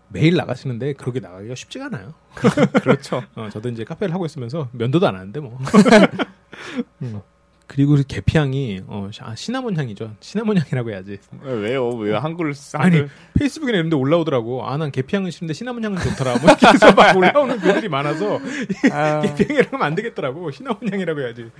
음. 0.07 0.13
매일 0.13 0.35
나가시는데 0.35 0.93
그렇게 0.93 1.19
나가기가 1.19 1.55
쉽지가 1.55 1.85
않아요. 1.87 2.13
그렇죠. 2.81 3.23
어, 3.35 3.49
저도 3.51 3.69
이제 3.69 3.83
카페를 3.83 4.13
하고 4.13 4.25
있으면서 4.25 4.69
면도도 4.71 5.07
안 5.07 5.15
하는데 5.15 5.39
뭐. 5.39 5.57
음. 7.01 7.21
그리고 7.67 7.95
그 7.97 8.03
계피향이 8.07 8.83
어, 8.87 9.09
시- 9.11 9.21
아, 9.21 9.35
시나몬 9.35 9.75
향이죠. 9.75 10.15
시나몬 10.21 10.57
향이라고 10.57 10.89
해야지. 10.89 11.19
왜요? 11.43 11.89
왜 11.89 12.15
한글 12.15 12.53
아니 12.75 13.03
페이스북이나 13.37 13.77
이런 13.79 13.89
데 13.89 13.97
올라오더라고. 13.97 14.65
아 14.65 14.77
난 14.77 14.89
계피향은 14.89 15.31
싫은데 15.31 15.53
시나몬 15.53 15.83
향은 15.83 15.97
좋더라. 16.01 16.37
뭐 16.39 16.43
이렇게 16.49 16.65
해서 16.67 16.93
막 16.93 17.17
올라오는 17.17 17.59
글들이 17.59 17.89
많아서 17.89 18.39
아, 18.93 19.19
계피향이라고 19.21 19.75
하면 19.75 19.85
안 19.85 19.95
되겠더라고. 19.95 20.49
시나몬 20.51 20.79
향이라고 20.93 21.19
해야지. 21.19 21.51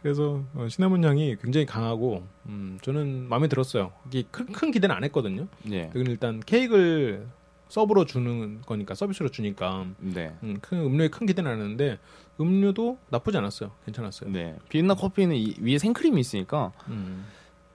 그래서 0.00 0.44
어, 0.54 0.66
시나몬 0.70 1.02
향이 1.04 1.36
굉장히 1.42 1.66
강하고 1.66 2.24
음, 2.46 2.78
저는 2.82 3.28
마음에 3.28 3.48
들었어요. 3.48 3.90
이게 4.06 4.22
큰, 4.30 4.46
큰 4.52 4.70
기대는 4.70 4.94
안 4.94 5.02
했거든요. 5.04 5.48
예. 5.72 5.86
여기는 5.88 6.12
일단 6.12 6.40
케이크를 6.46 7.26
서브로 7.70 8.04
주는 8.04 8.60
거니까 8.62 8.94
서비스로 8.94 9.30
주니까 9.30 9.86
네. 9.98 10.34
음, 10.42 10.58
큰 10.60 10.80
음료에 10.80 11.08
큰 11.08 11.26
기대는 11.26 11.50
안 11.50 11.58
했는데 11.60 11.98
음료도 12.40 12.98
나쁘지 13.08 13.38
않았어요. 13.38 13.70
괜찮았어요. 13.86 14.30
네. 14.30 14.56
비엔나 14.68 14.94
커피는 14.94 15.36
이, 15.36 15.54
위에 15.60 15.78
생크림이 15.78 16.20
있으니까 16.20 16.72
음. 16.88 17.26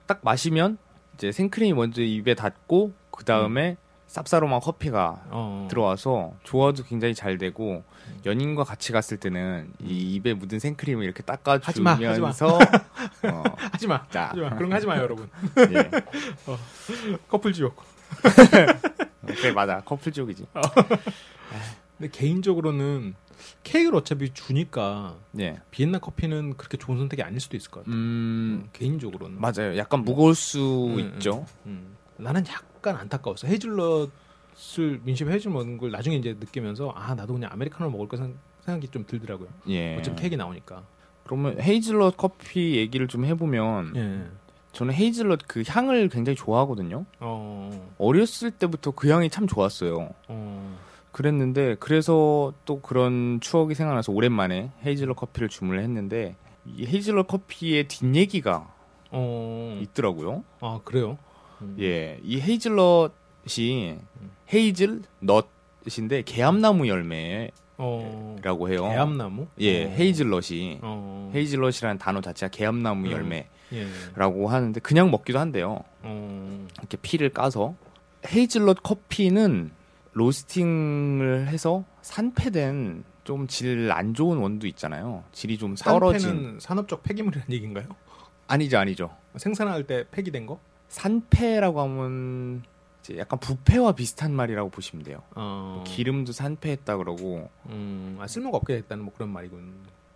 딱 0.06 0.20
마시면 0.22 0.76
이제 1.14 1.32
생크림이 1.32 1.72
먼저 1.72 2.02
입에 2.02 2.34
닿고 2.34 2.92
그 3.10 3.24
다음에 3.24 3.78
쌉싸름한 4.06 4.60
커피가 4.60 5.24
어. 5.30 5.66
들어와서 5.70 6.34
조화도 6.44 6.84
굉장히 6.84 7.14
잘 7.14 7.38
되고 7.38 7.82
연인과 8.26 8.64
같이 8.64 8.92
갔을 8.92 9.16
때는 9.16 9.72
음. 9.80 9.86
이 9.86 10.14
입에 10.14 10.34
묻은 10.34 10.58
생크림을 10.58 11.04
이렇게 11.04 11.22
하지 11.26 11.80
마, 11.80 11.92
하지 11.92 12.20
마. 12.20 12.32
닦아주면서 12.32 12.46
어, 13.32 13.42
하지 13.72 13.86
마. 13.86 14.06
자. 14.08 14.26
하지 14.26 14.40
마. 14.40 14.50
그런 14.50 14.68
거 14.68 14.76
하지 14.76 14.86
마요, 14.86 15.02
여러분. 15.02 15.28
예. 15.72 15.90
커플 17.28 17.54
지옥. 17.54 17.82
그래 19.40 19.52
맞아 19.52 19.80
커플 19.84 20.12
쪽이지. 20.12 20.46
근데 21.98 22.10
개인적으로는 22.12 23.14
케이크를 23.62 23.98
어차피 23.98 24.32
주니까 24.32 25.16
예. 25.38 25.58
비엔나 25.70 25.98
커피는 25.98 26.56
그렇게 26.56 26.76
좋은 26.76 26.98
선택이 26.98 27.22
아닐 27.22 27.40
수도 27.40 27.56
있을 27.56 27.70
것 27.70 27.80
같아요. 27.80 27.94
음 27.94 28.68
개인적으로는. 28.72 29.40
맞아요. 29.40 29.76
약간 29.76 30.04
무거울 30.04 30.34
수 30.34 30.86
음, 30.88 30.98
있죠. 31.16 31.46
음. 31.66 31.96
나는 32.16 32.44
약간 32.48 32.96
안타까웠어. 32.96 33.46
헤이즐넛을 33.48 35.00
민심 35.04 35.30
헤이즐 35.30 35.50
먹는 35.50 35.78
걸 35.78 35.90
나중에 35.90 36.16
이제 36.16 36.34
느끼면서 36.38 36.90
아 36.90 37.14
나도 37.14 37.34
그냥 37.34 37.50
아메리카노 37.52 37.90
먹을 37.90 38.08
거 38.08 38.16
생- 38.16 38.38
생각이 38.60 38.88
좀 38.88 39.04
들더라고요. 39.06 39.48
예. 39.68 39.96
어차피 39.96 40.22
케이크 40.22 40.34
나오니까. 40.34 40.82
그러면 41.24 41.60
헤이즐넛 41.60 42.16
커피 42.16 42.76
얘기를 42.76 43.08
좀 43.08 43.24
해보면 43.24 43.92
예. 43.96 44.26
저는 44.76 44.92
헤이즐넛 44.92 45.40
그 45.46 45.62
향을 45.66 46.10
굉장히 46.10 46.36
좋아하거든요. 46.36 47.06
어. 47.20 47.94
어렸을 47.96 48.50
때부터 48.50 48.90
그 48.90 49.08
향이 49.08 49.30
참 49.30 49.46
좋았어요. 49.46 50.10
어. 50.28 50.78
그랬는데 51.12 51.76
그래서 51.80 52.52
또 52.66 52.82
그런 52.82 53.40
추억이 53.40 53.74
생각나서 53.74 54.12
오랜만에 54.12 54.70
헤이즐넛 54.84 55.16
커피를 55.16 55.48
주문을 55.48 55.80
했는데 55.80 56.36
이 56.66 56.84
헤이즐넛 56.84 57.26
커피의 57.26 57.88
뒷얘기가 57.88 58.70
어. 59.12 59.80
있더라고요. 59.82 60.44
아 60.60 60.78
그래요? 60.84 61.16
음. 61.62 61.76
예, 61.80 62.20
이 62.22 62.38
헤이즐넛이 62.38 63.96
헤이즐 64.52 65.02
넛인데 65.20 66.20
개암나무 66.26 66.86
열매라고 66.86 67.54
어. 67.78 68.36
해요. 68.68 68.82
대암나무? 68.90 69.46
예, 69.60 69.86
어. 69.86 69.88
헤이즐넛이 69.88 70.80
어. 70.82 71.32
헤이즐넛이라는 71.34 71.96
단어 71.96 72.20
자체가 72.20 72.50
개암나무 72.50 73.06
음. 73.06 73.10
열매 73.10 73.48
라고 74.14 74.44
예. 74.44 74.46
하는데 74.46 74.80
그냥 74.80 75.10
먹기도 75.10 75.38
한대요. 75.38 75.80
어. 76.02 76.66
이렇게 76.78 76.96
피를 76.98 77.30
까서 77.30 77.74
헤이즐넛 78.32 78.82
커피는 78.82 79.70
로스팅을 80.12 81.48
해서 81.48 81.84
산패된 82.02 83.04
좀 83.24 83.46
질 83.48 83.90
안 83.92 84.14
좋은 84.14 84.38
원두 84.38 84.66
있잖아요. 84.68 85.24
질이 85.32 85.58
좀 85.58 85.74
떨어진 85.74 86.58
산업적 86.60 87.02
폐기물이라는 87.02 87.52
얘기인가요? 87.52 87.86
아니죠, 88.46 88.78
아니죠. 88.78 89.10
생산할 89.36 89.84
때 89.84 90.04
폐기된 90.12 90.46
거? 90.46 90.60
산패라고 90.88 91.80
하면 91.80 92.62
이제 93.00 93.18
약간 93.18 93.40
부패와 93.40 93.92
비슷한 93.92 94.32
말이라고 94.32 94.70
보시면 94.70 95.04
돼요. 95.04 95.22
어. 95.34 95.82
기름도 95.86 96.30
산패했다 96.32 96.96
그러고 96.98 97.50
음. 97.68 98.16
아, 98.20 98.28
쓸모가 98.28 98.58
없게 98.58 98.76
됐다는 98.76 99.04
뭐 99.04 99.12
그런 99.12 99.30
말이군. 99.30 99.74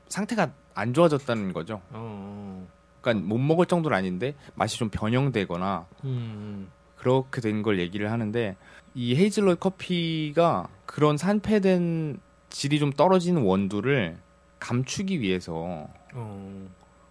상태가 0.08 0.52
안 0.74 0.94
좋아졌다는 0.94 1.52
거죠. 1.52 1.80
어. 1.90 2.66
그러니까 3.00 3.26
못 3.26 3.38
먹을 3.38 3.66
정도는 3.66 3.96
아닌데 3.96 4.34
맛이 4.54 4.78
좀 4.78 4.88
변형되거나 4.90 5.86
음. 6.04 6.68
그렇게 6.96 7.40
된 7.40 7.62
걸 7.62 7.78
얘기를 7.80 8.10
하는데 8.12 8.56
이 8.94 9.14
헤이즐넛 9.16 9.58
커피가 9.60 10.68
그런 10.86 11.16
산패된 11.16 12.20
질이 12.50 12.78
좀 12.78 12.92
떨어지는 12.92 13.42
원두를 13.42 14.18
감추기 14.58 15.20
위해서 15.20 15.86
어. 16.14 16.68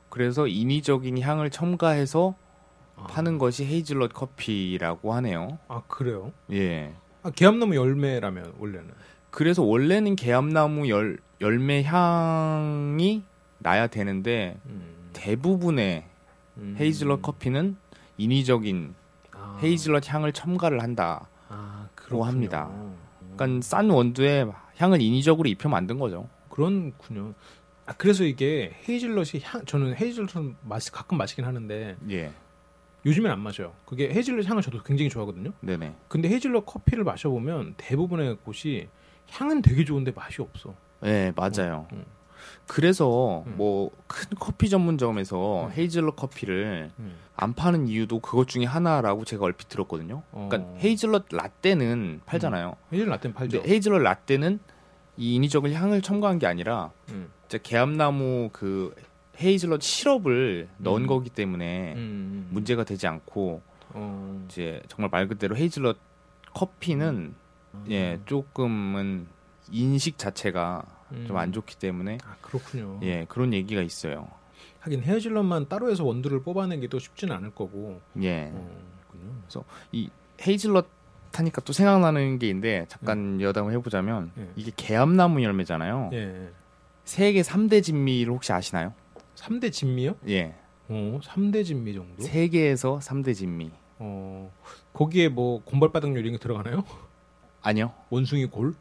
그래서 0.10 0.48
인위적인 0.48 1.20
향을 1.20 1.50
첨가해서 1.50 2.36
아. 2.98 3.04
파는 3.08 3.38
것이 3.40 3.66
헤이즐넛 3.66 4.14
커피라고 4.14 5.14
하네요. 5.16 5.58
아 5.68 5.82
그래요? 5.88 6.34
예. 6.52 6.94
아, 7.24 7.32
개암나무 7.32 7.76
열매라면 7.76 8.54
원래는. 8.60 8.90
그래서 9.32 9.64
원래는 9.64 10.16
개암나무 10.16 10.90
열, 10.90 11.18
열매 11.42 11.84
향이 11.84 13.24
나야 13.60 13.88
되는데 13.88 14.58
음. 14.66 14.99
대부분의 15.20 16.06
음. 16.58 16.76
헤이즐넛 16.80 17.22
커피는 17.22 17.76
인위적인 18.18 18.96
아. 19.34 19.60
헤이즐넛 19.62 20.12
향을 20.14 20.32
첨가를 20.32 20.82
한다고 20.82 21.26
아. 21.50 21.90
합니다. 22.10 22.72
그러니까 23.36 23.62
싼 23.62 23.90
원두에 23.90 24.46
향을 24.78 25.02
인위적으로 25.02 25.50
입혀 25.50 25.68
만든 25.68 26.00
거죠. 26.00 26.30
그렇군요. 26.50 27.34
아, 27.86 27.94
그래서 27.98 28.24
이게 28.24 28.74
헤이즐넛이 28.88 29.42
향 29.44 29.66
저는 29.66 29.96
헤이즐넛 30.00 30.30
맛이 30.64 30.92
가끔 30.92 31.18
마시긴 31.18 31.44
하는데 31.44 31.98
예. 32.10 32.32
요즘엔 33.06 33.32
안 33.32 33.40
마셔요. 33.40 33.74
그게 33.86 34.10
헤이즐넛 34.10 34.46
향을 34.48 34.62
저도 34.62 34.84
굉장히 34.84 35.10
좋아하거든요. 35.10 35.52
네네. 35.60 35.96
근데 36.08 36.30
헤이즐넛 36.30 36.66
커피를 36.66 37.04
마셔보면 37.04 37.76
대부분의 37.78 38.38
곳이 38.44 38.88
향은 39.32 39.62
되게 39.62 39.84
좋은데 39.84 40.12
맛이 40.12 40.42
없어. 40.42 40.74
네, 41.02 41.32
맞아요. 41.36 41.88
음, 41.92 41.98
음. 41.98 42.19
그래서 42.68 43.44
음. 43.48 43.56
뭐큰 43.58 44.38
커피 44.40 44.70
전문점에서 44.70 45.66
음. 45.66 45.72
헤이즐넛 45.72 46.16
커피를 46.16 46.92
음. 47.00 47.16
안 47.36 47.54
파는 47.54 47.88
이유도 47.88 48.20
그것 48.20 48.48
중에 48.48 48.66
하나라고 48.66 49.26
제가 49.26 49.46
얼핏 49.46 49.70
들었거든요. 49.70 50.24
그러니까 50.32 50.58
어. 50.58 50.78
헤이즐넛 50.82 51.26
라떼는 51.32 52.22
팔잖아요. 52.26 52.76
헤이즐넛 52.92 53.12
라떼는 53.12 53.34
팔죠. 53.34 53.64
헤이즐넛 53.66 54.02
라떼는 54.02 54.60
이 55.18 55.36
인위적인 55.36 55.74
향을 55.74 56.02
첨가한 56.02 56.40
게 56.40 56.48
아니라 56.48 56.92
음. 57.10 57.30
이제 57.46 57.60
개암나무 57.62 58.50
그 58.54 58.94
헤이즐넛 59.42 59.82
시럽을 59.82 60.70
넣은 60.78 61.04
음. 61.04 61.08
거기 61.08 61.30
때문에 61.30 61.94
음. 61.96 62.48
문제가 62.52 62.84
되지 62.84 63.08
않고 63.08 63.62
어. 63.94 64.46
이제 64.46 64.82
정말 64.88 65.10
말 65.10 65.28
그대로 65.28 65.56
헤이즐넛 65.56 65.98
커피는 66.54 67.34
음. 67.74 67.86
예 67.90 68.20
조금은 68.26 69.28
인식 69.72 70.18
자체가 70.18 70.84
음. 71.12 71.26
좀안 71.28 71.52
좋기 71.52 71.78
때문에 71.78 72.18
아 72.24 72.36
그렇군요. 72.42 73.00
예 73.04 73.26
그런 73.30 73.54
얘기가 73.54 73.82
있어요. 73.82 74.28
하긴 74.80 75.04
헤이즐넛만 75.04 75.68
따로 75.68 75.90
해서 75.90 76.04
원두를 76.04 76.44
뽑아내기도 76.44 77.00
쉽지는 77.00 77.36
않을 77.36 77.52
거고. 77.52 78.02
예 78.22 78.52
어, 78.54 78.70
그렇군요. 79.10 79.64
헤이즐넛 80.46 80.88
하니까 81.34 81.62
또 81.62 81.74
생각나는 81.74 82.40
게 82.40 82.48
있는데 82.48 82.86
잠깐 82.88 83.40
여담을 83.40 83.72
해보자면 83.74 84.32
예. 84.38 84.50
이게 84.56 84.72
개암나무 84.76 85.44
열매잖아요. 85.44 86.10
예. 86.14 86.50
세계 87.04 87.42
3대 87.42 87.84
진미를 87.84 88.34
혹시 88.34 88.52
아시나요? 88.52 88.94
3대 89.36 89.72
진미요? 89.72 90.16
예 90.28 90.56
어, 90.88 91.20
3대 91.24 91.64
진미 91.66 91.94
정도? 91.94 92.24
세계에서 92.24 93.00
3대 93.00 93.36
진미 93.36 93.72
어, 94.00 94.52
거기에 94.94 95.30
뭐 95.30 95.62
곰발바닥 95.64 96.16
요리 96.16 96.38
들어가나요? 96.40 96.84
아니요. 97.62 97.94
원숭이 98.10 98.46
골? 98.46 98.76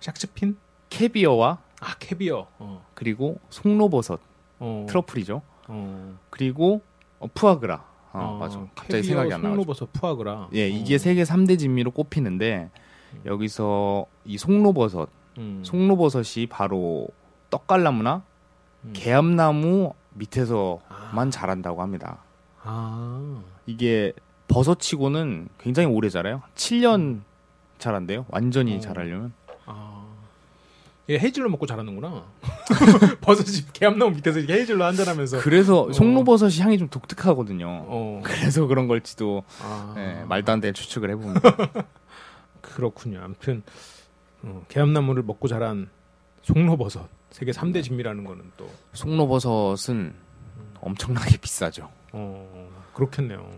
샥스핀? 0.00 0.56
캐비어와 0.92 1.58
아 1.80 1.94
캐비어. 1.98 2.46
어. 2.58 2.86
그리고 2.94 3.40
송로버섯 3.48 4.20
어. 4.60 4.86
트러플이죠. 4.88 5.42
어. 5.68 6.18
그리고 6.30 6.82
어, 7.18 7.26
푸아그라. 7.32 7.84
어, 8.12 8.18
어, 8.18 8.38
맞아. 8.38 8.58
갑자기 8.74 9.02
캐비어, 9.02 9.02
생각이 9.02 9.32
안 9.32 9.40
나죠. 9.42 9.54
송로버섯 9.54 9.92
푸아그라. 9.94 10.48
예, 10.52 10.64
어. 10.64 10.68
이게 10.68 10.98
세계 10.98 11.22
3대 11.22 11.58
진미로 11.58 11.90
꼽히는데 11.92 12.70
여기서 13.24 14.06
이 14.26 14.36
송로버섯, 14.36 15.08
음. 15.38 15.62
송로버섯이 15.64 16.46
바로 16.46 17.08
떡갈나무나 17.48 18.22
음. 18.84 18.92
개암나무 18.94 19.94
밑에서만 20.14 20.80
아. 21.28 21.30
자란다고 21.30 21.80
합니다. 21.80 22.18
아. 22.62 23.42
이게 23.64 24.12
버섯치고는 24.48 25.48
굉장히 25.58 25.88
오래 25.88 26.10
자라요. 26.10 26.42
7년 26.54 27.22
자란대요. 27.78 28.26
완전히 28.28 28.76
어. 28.76 28.80
자라려면. 28.80 29.32
아. 29.64 30.01
얘 31.10 31.18
헤이즐넛 31.18 31.50
먹고 31.50 31.66
자라는구나. 31.66 32.26
버섯이 33.20 33.66
개암나무 33.72 34.12
밑에서 34.16 34.38
이렇게 34.38 34.54
헤이즐넛 34.54 34.86
한잔하면서. 34.86 35.40
그래서 35.40 35.82
어. 35.82 35.92
송로버섯이 35.92 36.60
향이 36.60 36.78
좀 36.78 36.88
독특하거든요. 36.88 37.66
어. 37.68 38.20
그래서 38.24 38.66
그런 38.66 38.86
걸지도 38.86 39.42
아. 39.60 39.94
예, 39.98 40.24
말도 40.26 40.52
안 40.52 40.60
되는 40.60 40.74
추측을 40.74 41.10
해봅니다. 41.10 41.40
그렇군요. 42.60 43.20
아무튼 43.22 43.62
어, 44.42 44.64
개암나무를 44.68 45.24
먹고 45.24 45.48
자란 45.48 45.90
송로버섯 46.42 47.08
세계 47.30 47.50
3대 47.52 47.82
진미라는 47.82 48.24
거는 48.24 48.52
또 48.56 48.70
송로버섯은 48.92 50.14
엄청나게 50.80 51.38
비싸죠. 51.38 51.90
어, 52.12 52.70
그렇겠네요. 52.94 53.50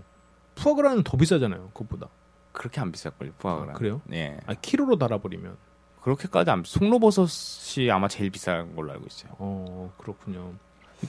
푸아그라는 0.55 1.03
더 1.03 1.17
비싸잖아요. 1.17 1.71
그것보다. 1.75 2.09
그렇게 2.53 2.81
안 2.81 2.93
비쌀걸요, 2.93 3.33
푸아그라. 3.39 3.73
아, 3.73 3.75
그래요? 3.75 4.01
예. 4.13 4.39
아, 4.47 4.55
키로로 4.55 4.97
달아버리면. 4.97 5.57
그렇게까지 6.05 6.51
안 6.51 6.63
비- 6.63 6.71
송로버섯이 6.71 7.91
아마 7.91 8.09
제일 8.09 8.29
비싼 8.31 8.77
걸로 8.77 8.93
알고 8.93 9.07
있어요. 9.07 9.33
어, 9.39 9.91
그렇군요. 9.97 10.53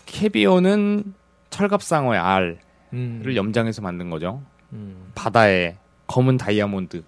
캐비어는 0.06 1.14
철갑상어의 1.50 2.20
알을 2.20 2.60
음, 2.94 3.24
염장해서 3.36 3.82
만든 3.82 4.10
거죠. 4.10 4.42
음, 4.72 5.12
바다의 5.14 5.78
검은 6.08 6.38
다이아몬드라고 6.38 7.06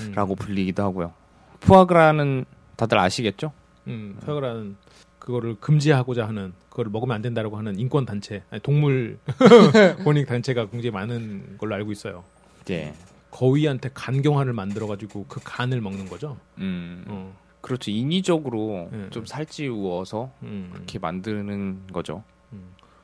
음, 0.00 0.36
불리기도 0.38 0.82
하고요. 0.82 1.12
푸아그라는 1.60 2.44
다들 2.76 2.98
아시겠죠? 2.98 3.52
음, 3.86 4.16
푸아그라는 4.24 4.76
그거를 5.18 5.56
금지하고자 5.58 6.26
하는 6.28 6.52
그거를 6.68 6.90
먹으면 6.90 7.14
안 7.14 7.22
된다라고 7.22 7.56
하는 7.56 7.78
인권 7.78 8.04
단체, 8.04 8.42
아니, 8.50 8.60
동물 8.60 9.18
권익 10.04 10.26
단체가 10.26 10.66
굉장히 10.68 10.90
많은 10.90 11.56
걸로 11.58 11.74
알고 11.76 11.92
있어요. 11.92 12.24
예. 12.70 12.92
거위한테 13.32 13.90
간경화를 13.92 14.52
만들어 14.52 14.86
가지고 14.86 15.24
그 15.26 15.40
간을 15.42 15.80
먹는 15.80 16.08
거죠. 16.08 16.36
음, 16.58 17.04
어, 17.08 17.36
그렇죠. 17.60 17.90
인위적으로 17.90 18.88
예. 18.92 19.10
좀 19.10 19.24
살찌우어서 19.26 20.30
음, 20.42 20.70
이렇게 20.74 20.98
만드는 21.00 21.88
거죠. 21.92 22.22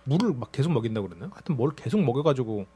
물을 0.05 0.33
막 0.35 0.53
계속 0.53 0.73
먹인다고 0.73 1.09
그랬나요? 1.09 1.31
하여튼 1.35 1.57
뭘 1.57 1.71
계속 1.75 2.01
먹여가지고 2.03 2.67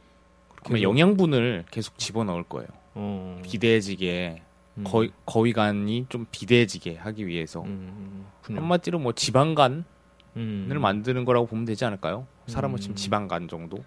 그러면 0.64 0.76
해서- 0.78 0.82
영양분을 0.82 1.64
계속 1.71 1.97
집어넣을 1.99 2.42
거예요. 2.44 2.68
어, 2.94 3.40
비대해지게 3.44 4.42
음, 4.78 4.85
거위, 4.85 5.11
거위간이 5.26 6.06
좀 6.09 6.26
비대해지게 6.30 6.97
하기 6.97 7.26
위해서 7.26 7.62
음, 7.62 8.26
그냥, 8.42 8.62
한마디로 8.62 8.99
뭐 8.99 9.12
지방간을 9.12 9.85
음. 10.37 10.78
만드는 10.80 11.25
거라고 11.25 11.47
보면 11.47 11.64
되지 11.64 11.85
않을까요? 11.85 12.26
사람은 12.47 12.76
음. 12.76 12.80
지금 12.80 12.97
지방간 12.97 13.49
정도. 13.49 13.78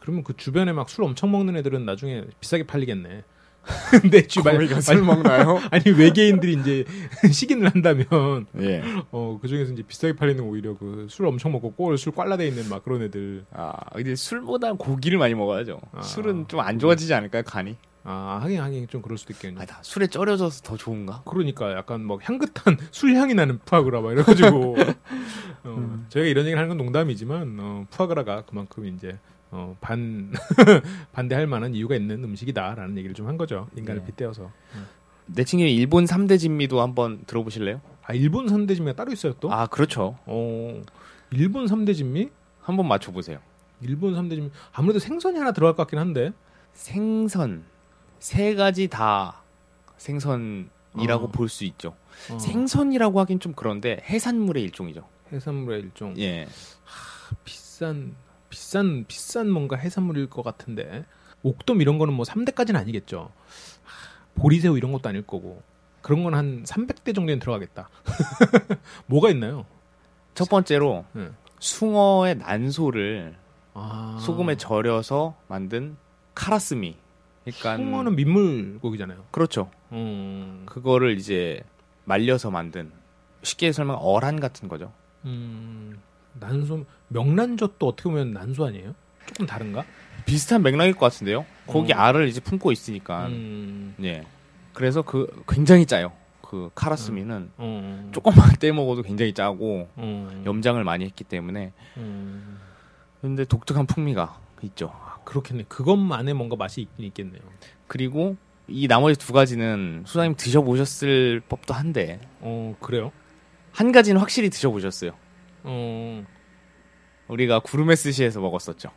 그러면 0.00 0.24
그 0.24 0.36
주변에 0.36 0.72
막 0.72 0.88
술 0.88 1.04
엄청 1.04 1.30
먹는 1.32 1.56
애들은 1.56 1.84
나중에 1.86 2.24
비싸게 2.40 2.64
팔리겠네. 2.66 3.24
내 4.10 4.26
주변 4.26 4.56
아니, 4.56 5.00
먹나요? 5.02 5.60
아니 5.70 5.88
외계인들이 5.90 6.54
이제 6.54 6.84
식인을 7.30 7.68
한다면 7.70 8.46
예. 8.58 8.82
어 9.12 9.38
그 9.40 9.46
중에서 9.46 9.72
이제 9.72 9.82
비싸게 9.84 10.16
팔리는 10.16 10.42
오히려 10.42 10.76
그 10.76 11.06
술 11.08 11.26
엄청 11.26 11.52
먹고 11.52 11.72
꼴술 11.74 12.12
꽐라돼 12.12 12.48
있는 12.48 12.68
막 12.68 12.82
그런 12.84 13.02
애들 13.02 13.44
아, 13.52 13.72
근데 13.94 14.16
술보다 14.16 14.72
고기를 14.72 15.16
많이 15.18 15.34
먹어야죠. 15.34 15.80
아. 15.92 16.02
술은 16.02 16.48
좀 16.48 16.58
안 16.60 16.80
좋아지지 16.80 17.14
않을까요, 17.14 17.44
간이? 17.44 17.76
아 18.04 18.40
하긴 18.42 18.60
하긴 18.60 18.88
좀 18.88 19.00
그럴 19.00 19.16
수도 19.16 19.32
있겠네. 19.32 19.60
아, 19.60 19.64
나 19.64 19.78
술에 19.82 20.08
쩔여져서 20.08 20.62
더 20.62 20.76
좋은가? 20.76 21.22
그러니까 21.24 21.70
약간 21.76 22.00
막 22.04 22.18
향긋한 22.28 22.78
술 22.90 23.14
향이 23.14 23.34
나는 23.34 23.60
푸아그라 23.64 24.00
막 24.00 24.10
이래가지고 24.10 24.76
어, 25.62 25.68
음. 25.68 26.06
저희가 26.08 26.28
이런 26.28 26.46
얘기를 26.46 26.58
하는 26.58 26.68
건 26.68 26.78
농담이지만 26.78 27.58
어, 27.60 27.86
푸아그라가 27.90 28.42
그만큼 28.44 28.86
이제 28.86 29.20
어, 29.52 29.76
반 29.80 30.32
반대할 31.12 31.46
만한 31.46 31.74
이유가 31.74 31.94
있는 31.94 32.24
음식이다라는 32.24 32.96
얘기를 32.96 33.14
좀 33.14 33.28
한 33.28 33.36
거죠 33.36 33.68
인간을 33.76 34.00
네. 34.00 34.06
빗대어서 34.06 34.50
내친님이 35.26 35.74
일본 35.74 36.04
3대 36.06 36.38
진미도 36.38 36.80
한번 36.80 37.22
들어보실래요? 37.26 37.80
아 38.04 38.14
일본 38.14 38.46
3대 38.46 38.74
진미가 38.74 38.96
따로 38.96 39.12
있어요 39.12 39.34
또? 39.40 39.52
아, 39.52 39.66
그렇죠. 39.66 40.18
어 40.26 40.82
일본 41.30 41.66
3대 41.66 41.94
진미? 41.94 42.30
한번 42.60 42.88
맞춰보세요. 42.88 43.38
일본 43.80 44.14
3대 44.14 44.30
진미 44.30 44.50
아무래도 44.72 44.98
생선이 44.98 45.38
하나 45.38 45.52
들어갈 45.52 45.74
것 45.74 45.82
같긴 45.84 45.98
한데 45.98 46.32
생선. 46.72 47.64
세 48.18 48.54
가지 48.54 48.88
다 48.88 49.42
생선이라고 49.98 51.24
어. 51.24 51.30
볼수 51.32 51.64
있죠. 51.64 51.94
어, 52.30 52.38
생선이라고 52.38 53.20
하긴 53.20 53.38
좀 53.40 53.52
그런데 53.54 54.00
해산물의 54.08 54.62
일종이죠. 54.64 55.04
해산물의 55.32 55.80
일종 55.82 56.14
예. 56.18 56.46
비싼 57.44 58.14
비싼 58.52 59.06
비싼 59.08 59.50
뭔가 59.50 59.76
해산물일 59.76 60.28
것 60.28 60.42
같은데 60.42 61.06
옥돔 61.42 61.80
이런 61.80 61.96
거는 61.98 62.12
뭐 62.12 62.26
3대까지는 62.26 62.76
아니겠죠. 62.76 63.32
하, 63.82 64.40
보리새우 64.40 64.76
이런 64.76 64.92
것도 64.92 65.08
아닐 65.08 65.26
거고 65.26 65.62
그런 66.02 66.22
건 66.22 66.34
한 66.34 66.62
300대 66.64 67.14
정도는 67.14 67.38
들어가겠다. 67.38 67.88
뭐가 69.06 69.30
있나요? 69.30 69.64
첫 70.34 70.50
번째로 70.50 71.06
네. 71.14 71.30
숭어의 71.60 72.36
난소를 72.36 73.36
아, 73.72 74.18
소금에 74.20 74.56
절여서 74.56 75.34
만든 75.48 75.96
카라스미. 76.34 76.96
그러니까 77.44 77.76
숭어는 77.78 78.16
민물고기잖아요. 78.16 79.24
그렇죠. 79.30 79.70
음, 79.92 80.64
그거를 80.66 81.16
이제 81.18 81.62
말려서 82.04 82.50
만든 82.50 82.92
쉽게 83.42 83.72
설명 83.72 83.96
어란 83.96 84.40
같은 84.40 84.68
거죠. 84.68 84.92
음, 85.24 86.00
난소 86.34 86.84
명란젓도 87.08 87.86
어떻게 87.86 88.08
보면 88.08 88.32
난소 88.32 88.66
아니에요? 88.66 88.94
조금 89.26 89.46
다른가? 89.46 89.84
비슷한 90.26 90.62
맥락일 90.62 90.94
것 90.94 91.00
같은데요. 91.00 91.44
거기 91.66 91.92
음. 91.92 91.98
알을 91.98 92.28
이제 92.28 92.40
품고 92.40 92.72
있으니까. 92.72 93.26
음, 93.26 93.94
예. 94.02 94.24
그래서 94.72 95.02
그 95.02 95.44
굉장히 95.48 95.86
짜요. 95.86 96.12
그 96.40 96.70
카라스미는 96.74 97.50
어, 97.56 98.10
조금만 98.12 98.50
떼 98.60 98.72
먹어도 98.72 99.02
굉장히 99.02 99.32
짜고 99.32 99.88
어, 99.96 100.42
염장을 100.44 100.82
많이 100.84 101.04
했기 101.06 101.24
때문에 101.24 101.72
음, 101.96 102.58
근데 103.20 103.44
독특한 103.44 103.86
풍미가 103.86 104.38
있죠. 104.64 104.92
아, 104.92 105.16
그렇겠네. 105.24 105.64
그것만의 105.68 106.34
뭔가 106.34 106.56
맛이 106.56 106.82
있긴 106.82 107.06
있겠네요. 107.06 107.40
그리고 107.86 108.36
이 108.68 108.86
나머지 108.86 109.18
두 109.18 109.32
가지는 109.32 110.04
수사님 110.06 110.34
드셔보셨을 110.36 111.40
법도 111.48 111.74
한데 111.74 112.20
어, 112.40 112.76
그래요? 112.80 113.12
한 113.72 113.90
가지는 113.90 114.20
확실히 114.20 114.50
드셔보셨어요. 114.50 115.12
어, 115.64 116.24
우리가 117.28 117.60
구르메 117.60 117.94
스시에서 117.96 118.40
먹었었죠. 118.40 118.90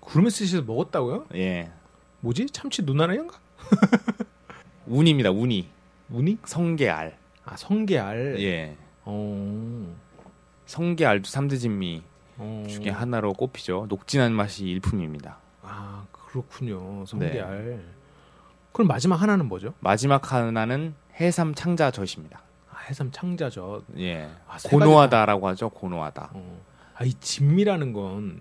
구르메 0.00 0.30
스시에서 0.30 0.64
먹었다고요? 0.64 1.26
예. 1.34 1.70
뭐지? 2.20 2.46
참치 2.46 2.82
눈알인가? 2.82 3.38
운입니다. 4.86 5.30
운이 5.30 5.68
무늬? 6.06 6.38
성게알. 6.44 7.18
아 7.44 7.56
성게알. 7.56 8.36
예. 8.40 8.76
어. 9.04 9.96
성게알도 10.66 11.28
삼대진미 11.28 12.02
어. 12.38 12.64
중에 12.68 12.90
하나로 12.90 13.32
꼽히죠. 13.34 13.86
녹진한 13.88 14.32
맛이 14.32 14.64
일품입니다. 14.64 15.38
아 15.62 16.06
그렇군요. 16.12 17.04
성게알. 17.06 17.82
그럼 18.72 18.88
마지막 18.88 19.16
하나는 19.16 19.46
뭐죠? 19.46 19.74
마지막 19.80 20.32
하나는 20.32 20.94
해삼 21.20 21.54
창자 21.54 21.90
젓입니다. 21.90 22.42
아, 22.88 22.90
해삼 22.90 23.10
창자젓. 23.12 23.84
예. 23.98 24.30
아, 24.48 24.58
세 24.58 24.70
고노하다라고 24.70 25.46
하죠. 25.48 25.68
고노하다. 25.68 26.30
어. 26.32 26.60
아이 26.94 27.12
진미라는 27.12 27.92
건 27.92 28.40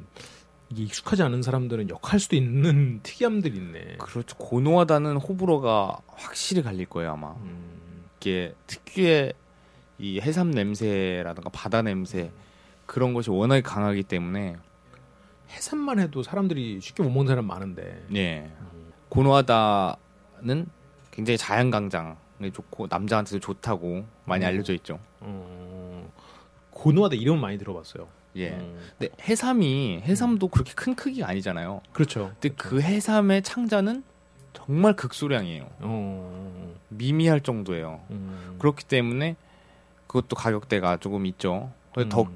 이게 0.69 0.83
익숙하지 0.83 1.21
않은 1.23 1.41
사람들은 1.41 1.89
역할 1.89 2.19
수도 2.19 2.35
있는 2.35 3.01
특이함들이 3.03 3.55
있네. 3.57 3.97
그렇죠. 3.99 4.37
고노하다는 4.37 5.17
호불호가 5.17 5.97
확실히 6.07 6.63
갈릴 6.63 6.85
거예요, 6.85 7.11
아마. 7.11 7.31
음, 7.33 8.05
이게 8.19 8.55
특유의 8.67 9.33
이 9.99 10.19
해삼 10.21 10.51
냄새라든가 10.51 11.49
바다 11.49 11.81
냄새 11.81 12.31
그런 12.85 13.13
것이 13.13 13.29
워낙에 13.29 13.61
강하기 13.61 14.03
때문에 14.03 14.55
해삼만 15.49 15.99
해도 15.99 16.23
사람들이 16.23 16.79
쉽게 16.81 17.03
못 17.03 17.09
먹는 17.09 17.27
사람 17.27 17.45
많은데. 17.45 18.05
예. 18.15 18.51
고노하다는 19.09 20.67
굉장히 21.11 21.37
자연강장에 21.37 22.15
좋고 22.53 22.87
남자한테도 22.89 23.39
좋다고 23.39 24.05
많이 24.25 24.45
음. 24.45 24.47
알려져 24.47 24.73
있죠. 24.75 24.99
어, 25.19 26.09
고노하다 26.71 27.15
이름 27.15 27.39
많이 27.41 27.57
들어봤어요. 27.57 28.07
예. 28.35 28.49
음. 28.51 28.77
근데 28.97 29.13
해삼이 29.27 30.01
해삼도 30.03 30.47
그렇게 30.49 30.73
큰 30.75 30.95
크기가 30.95 31.27
아니잖아요. 31.29 31.81
그렇죠. 31.91 32.31
근데 32.39 32.49
그 32.55 32.81
해삼의 32.81 33.41
창자는 33.41 34.03
정말 34.53 34.95
극소량이에요. 34.95 35.67
어. 35.79 36.75
미미할 36.89 37.41
정도예요. 37.41 38.01
음. 38.11 38.55
그렇기 38.59 38.85
때문에 38.85 39.35
그것도 40.07 40.35
가격대가 40.35 40.97
조금 40.97 41.25
있죠. 41.25 41.71
음. 41.97 42.09
더 42.09 42.27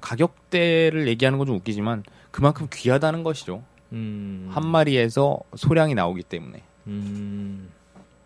가격대를 0.00 1.08
얘기하는 1.08 1.38
건 1.38 1.46
좀 1.46 1.56
웃기지만 1.56 2.04
그만큼 2.30 2.68
귀하다는 2.72 3.22
것이죠. 3.24 3.62
음. 3.92 4.48
한 4.52 4.66
마리에서 4.66 5.40
소량이 5.56 5.94
나오기 5.94 6.22
때문에. 6.22 6.62
음. 6.86 7.70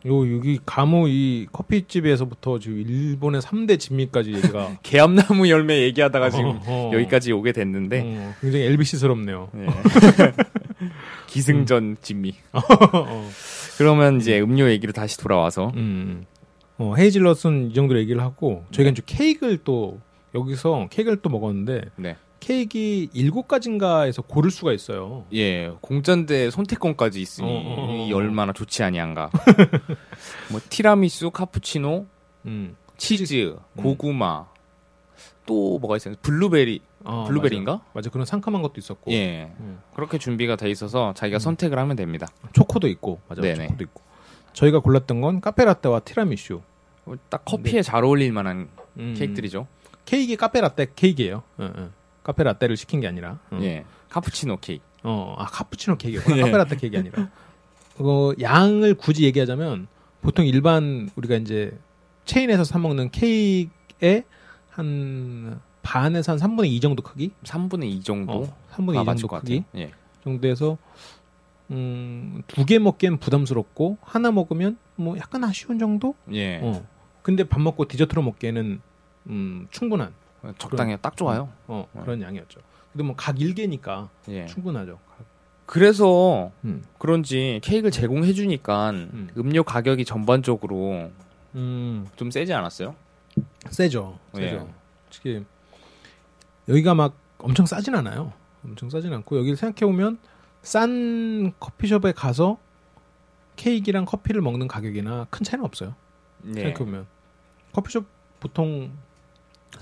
요 0.07 0.37
여기 0.37 0.59
가모 0.65 1.07
이 1.09 1.47
커피집에서부터 1.53 2.59
지금 2.59 2.81
일본의 2.81 3.41
3대 3.41 3.79
진미까지 3.79 4.35
얘기가 4.35 4.77
개암나무 4.83 5.49
열매 5.49 5.83
얘기하다가 5.83 6.31
지금 6.31 6.61
어, 6.67 6.91
어. 6.91 6.91
여기까지 6.95 7.33
오게 7.33 7.53
됐는데 7.53 8.01
어, 8.01 8.35
굉장히 8.41 8.65
LBC스럽네요. 8.67 9.51
예. 9.57 9.67
기승전 11.29 11.99
진미. 12.03 12.35
어. 12.53 13.31
그러면 13.79 14.21
이제 14.21 14.41
음료 14.41 14.69
얘기로 14.71 14.93
다시 14.93 15.17
돌아와서 15.19 15.73
음. 15.77 16.27
어, 16.79 16.95
헤이즐넛은 16.97 17.71
이 17.71 17.75
정도로 17.75 18.01
얘기를 18.01 18.21
하고 18.21 18.65
저희가 18.73 18.91
이제 18.91 19.03
케이크를 19.07 19.59
또 19.65 20.01
여기서 20.35 20.89
케이크를 20.91 21.19
또 21.23 21.31
먹었는데 21.31 21.83
네. 21.97 22.17
케이크 22.43 22.77
일곱 23.13 23.47
가지인가에서 23.47 24.23
고를 24.23 24.51
수가 24.51 24.73
있어요. 24.73 25.25
예 25.33 25.73
공짜인데 25.81 26.51
선택권까지 26.51 27.21
있으니 27.21 27.47
어, 27.49 27.53
어, 27.53 27.87
어. 27.89 28.07
이 28.09 28.13
얼마나 28.13 28.53
좋지 28.53 28.83
아니한가. 28.83 29.31
뭐 30.51 30.61
티라미수, 30.69 31.31
카푸치노, 31.31 32.05
음. 32.47 32.77
치즈, 32.97 33.57
음. 33.75 33.81
고구마, 33.81 34.47
또 35.47 35.79
뭐가 35.79 35.97
있어요? 35.97 36.17
블루베리, 36.21 36.81
어, 37.05 37.27
블루베리인가? 37.29 37.75
맞아. 37.75 37.85
맞아. 37.93 38.11
그런 38.11 38.27
상큼한 38.27 38.61
것도 38.61 38.75
있었고. 38.79 39.13
예 39.13 39.53
음. 39.61 39.81
그렇게 39.95 40.19
준비가 40.19 40.57
돼 40.57 40.69
있어서 40.69 41.15
자기가 41.15 41.37
음. 41.37 41.39
선택을 41.39 41.79
하면 41.79 41.95
됩니다. 41.95 42.27
초코도 42.55 42.89
있고. 42.89 43.21
맞아. 43.29 43.41
네네. 43.41 43.67
초코도 43.67 43.85
있고. 43.85 44.03
저희가 44.53 44.81
골랐던 44.81 45.21
건 45.21 45.41
카페라떼와 45.41 46.01
티라미슈. 46.01 46.61
어, 47.07 47.15
딱 47.29 47.45
커피에 47.45 47.83
잘 47.83 48.03
어울릴 48.03 48.33
만한 48.33 48.69
음. 48.99 49.15
케이크들이죠. 49.17 49.69
케이크 50.05 50.35
카페라떼 50.35 50.89
케이크예요. 50.97 51.45
어, 51.59 51.73
어. 51.77 52.02
카페 52.23 52.43
라떼를 52.45 52.77
시킨 52.77 53.01
게 53.01 53.09
아니라. 53.09 53.39
어. 53.51 53.59
예 53.63 53.85
카푸치노 54.09 54.59
케이크. 54.61 54.83
어, 55.03 55.35
아 55.39 55.47
카푸치노 55.47 55.97
케이크구나. 55.99 56.37
예. 56.39 56.41
카페 56.43 56.57
라떼 56.57 56.77
케이크 56.77 56.97
아니라. 56.99 57.29
그거 57.97 58.35
양을 58.41 58.95
굳이 58.95 59.25
얘기하자면 59.25 59.87
보통 60.23 60.47
일반 60.47 61.11
우리가 61.17 61.35
이제 61.37 61.77
체인에서 62.25 62.65
사 62.65 62.79
먹는 62.79 63.11
케이크의 63.11 64.25
한 64.71 65.61
반에서 65.83 66.33
한 66.33 66.39
3분의 66.39 66.67
2 66.69 66.81
정도 66.81 67.03
크기? 67.03 67.33
3분의 67.43 67.85
2 67.87 68.01
정도. 68.03 68.33
어, 68.33 68.57
3분의 68.73 68.95
2 68.95 68.99
아, 68.99 69.05
정도 69.05 69.27
것 69.29 69.41
크기. 69.41 69.65
예. 69.77 69.91
정도에서 70.25 70.79
음, 71.71 72.43
두 72.47 72.65
개 72.65 72.79
먹기엔 72.79 73.19
부담스럽고 73.19 73.99
하나 74.03 74.31
먹으면 74.31 74.77
뭐 74.97 75.17
약간 75.19 75.43
아쉬운 75.45 75.79
정도? 75.79 76.15
예. 76.33 76.61
어. 76.63 76.87
근데 77.23 77.45
밥 77.45 77.61
먹고 77.61 77.87
디저트로 77.89 78.23
먹기에는 78.23 78.81
음, 79.29 79.67
충분한 79.71 80.13
적당히 80.59 80.97
딱 81.01 81.17
좋아요. 81.17 81.49
어, 81.67 81.87
네. 81.93 82.01
그런 82.03 82.23
양이었죠. 82.23 82.61
근데 82.93 83.05
뭐각 83.05 83.37
1개니까 83.37 84.09
예. 84.29 84.47
충분하죠. 84.47 84.99
그래서 85.67 86.51
음. 86.65 86.85
그런지 86.99 87.61
케이크를 87.63 87.91
제공해 87.91 88.33
주니까 88.33 88.91
음. 88.91 89.31
음료 89.37 89.63
가격이 89.63 90.05
전반적으로 90.05 91.11
음. 91.55 92.07
좀 92.17 92.31
세지 92.31 92.53
않았어요? 92.53 92.95
세죠. 93.71 94.19
예. 94.37 94.51
세죠. 94.51 94.69
특히 95.11 95.45
여기가 96.69 96.95
막 96.95 97.15
엄청 97.39 97.67
싸진 97.67 97.95
않아요. 97.95 98.33
엄청 98.65 98.91
싸진 98.91 99.13
않고 99.13 99.39
여기를 99.39 99.57
생각해 99.57 99.91
보면 99.91 100.19
싼 100.63 101.53
커피숍에 101.59 102.13
가서 102.13 102.59
케이크랑 103.57 104.05
커피를 104.05 104.41
먹는 104.41 104.69
가격이나 104.69 105.27
큰 105.31 105.45
차이는 105.45 105.65
없어요. 105.65 105.95
예. 106.49 106.53
생각해 106.55 106.75
보면 106.75 107.07
커피숍 107.73 108.07
보통 108.41 108.93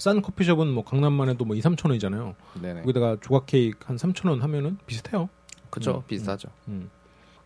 싼 0.01 0.23
커피숍은 0.23 0.69
뭐 0.73 0.83
강남만 0.83 1.29
해도 1.29 1.45
뭐 1.45 1.55
2, 1.55 1.61
3천 1.61 1.87
원이잖아요. 1.91 2.35
네네. 2.63 2.81
거기다가 2.83 3.19
조각 3.21 3.45
케이크 3.47 3.79
한 3.87 3.97
3천 3.97 4.31
원 4.31 4.41
하면은 4.43 4.79
비슷해요. 4.87 5.29
그쵸 5.69 6.03
음, 6.05 6.09
비슷하죠. 6.09 6.49
음. 6.69 6.89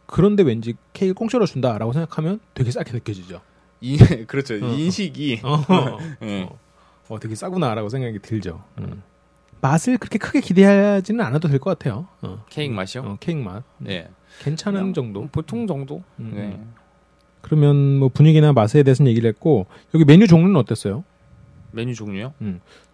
그런데 0.07 0.43
왠지 0.45 0.75
케이크 0.93 1.15
공짜로 1.15 1.47
준다라고 1.47 1.93
생각하면 1.93 2.39
되게 2.55 2.71
싸게 2.71 2.93
느껴지죠. 2.93 3.41
이 3.81 3.97
그렇죠 4.29 4.55
어. 4.55 4.59
인식이 4.69 5.41
어, 5.43 5.59
예. 6.23 6.43
어, 6.45 6.59
어, 7.09 7.19
되게 7.19 7.35
싸구나라고 7.35 7.89
생각이 7.89 8.21
들죠. 8.21 8.63
음. 8.79 9.03
맛을 9.61 9.99
그렇게 9.99 10.19
크게 10.19 10.41
기대하지는 10.41 11.25
않아도 11.25 11.49
될 11.49 11.59
것 11.59 11.77
같아요. 11.77 12.07
어. 12.23 12.45
케이크 12.51 12.73
맛이요? 12.73 13.03
어, 13.03 13.17
케이크 13.19 13.41
맛. 13.41 13.65
음. 13.81 13.87
예. 13.89 14.09
괜찮은 14.43 14.95
정도. 14.95 15.27
보통 15.33 15.67
정도. 15.67 16.03
음, 16.21 16.33
네. 16.35 16.41
음. 16.43 16.75
그러면 17.41 17.99
뭐 17.99 18.09
분위기나 18.09 18.53
맛에 18.53 18.83
대해서는 18.85 19.11
얘기를 19.11 19.29
했고 19.29 19.67
여기 19.95 20.05
메뉴 20.05 20.27
종류는 20.27 20.57
어땠어요? 20.57 21.03
메뉴 21.75 21.95
종류요? 21.95 22.35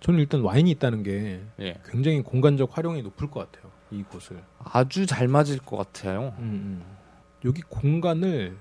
저는 0.00 0.18
일단 0.20 0.40
와인이 0.40 0.70
있다는 0.72 1.02
게 1.02 1.42
예. 1.60 1.80
굉장히 1.88 2.22
공간적 2.22 2.76
활용이 2.76 3.02
높을 3.02 3.30
것 3.30 3.50
같아요. 3.50 3.70
이 3.90 4.02
곳을. 4.02 4.42
아주 4.58 5.06
잘 5.06 5.28
맞을 5.28 5.58
것 5.58 5.76
같아요. 5.76 6.34
음, 6.38 6.42
음. 6.42 6.96
여기 7.44 7.62
공간을 7.62 8.56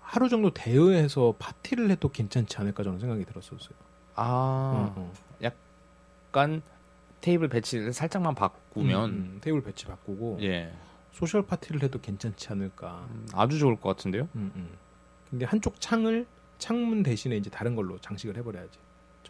하루 0.00 0.28
정도 0.28 0.50
대여해서 0.52 1.34
파티를 1.38 1.90
해도 1.90 2.08
괜찮지 2.08 2.56
않을까 2.58 2.82
저는 2.82 2.98
생각이 2.98 3.24
들었었어요. 3.24 3.74
아, 4.16 4.92
어, 4.96 5.00
어. 5.00 5.12
약간 5.42 6.62
테이블 7.20 7.48
배치를 7.48 7.92
살짝만 7.92 8.34
바꾸면 8.34 9.10
음, 9.10 9.14
음. 9.14 9.38
테이블 9.40 9.62
배치 9.62 9.86
바꾸고 9.86 10.38
예. 10.42 10.72
social 11.12 11.46
파티를 11.46 11.82
해도 11.82 12.00
괜찮지 12.00 12.48
않을까. 12.50 13.06
음, 13.10 13.26
아주 13.34 13.58
좋을 13.58 13.76
것 13.76 13.90
같은데요. 13.90 14.28
음, 14.34 14.50
음. 14.56 14.68
근데 15.28 15.44
한쪽 15.44 15.80
창을 15.80 16.26
창문 16.58 17.02
대신에 17.02 17.36
이제 17.36 17.50
다른 17.50 17.74
걸로 17.74 17.98
장식을 17.98 18.36
해버려야지. 18.36 18.78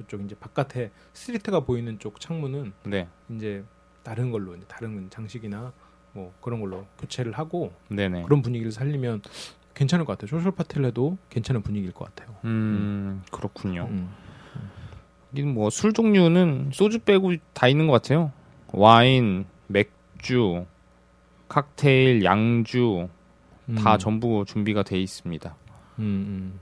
저쪽 0.01 0.23
이제 0.25 0.35
바깥에 0.35 0.91
street가 1.13 1.61
보이는 1.61 1.99
쪽 1.99 2.21
창문은 2.21 2.73
네. 2.85 3.07
이제 3.31 3.63
다른 4.03 4.31
걸로 4.31 4.57
이제 4.57 4.65
다른 4.67 5.11
장식이나 5.11 5.73
뭐 6.13 6.33
그런 6.41 6.61
걸로 6.61 6.87
교체를 6.99 7.33
하고 7.33 7.73
네네. 7.89 8.23
그런 8.23 8.41
분위기를 8.43 8.73
살리면 8.73 9.21
괜찮을 9.75 10.05
것 10.07 10.17
같아요. 10.19 10.39
social 10.39 10.53
파티를 10.53 10.87
해도 10.87 11.19
괜찮은 11.29 11.63
분위기일 11.63 11.93
것 11.93 12.07
같아요. 12.15 12.35
음, 12.45 13.23
그렇군요. 13.31 13.89
음. 13.91 14.11
뭐 15.55 15.71
술 15.71 15.93
종류는 15.93 16.71
소주 16.73 16.99
빼고 17.01 17.35
다 17.53 17.69
있는 17.69 17.87
것 17.87 17.93
같아요. 17.93 18.33
와인, 18.73 19.45
맥주, 19.69 20.65
칵테일, 21.49 22.25
양주 22.25 23.09
다 23.77 23.95
음. 23.95 23.99
전부 23.99 24.45
준비가 24.47 24.83
돼 24.83 24.99
있습니다. 24.99 25.55
음, 25.99 26.05
음. 26.05 26.61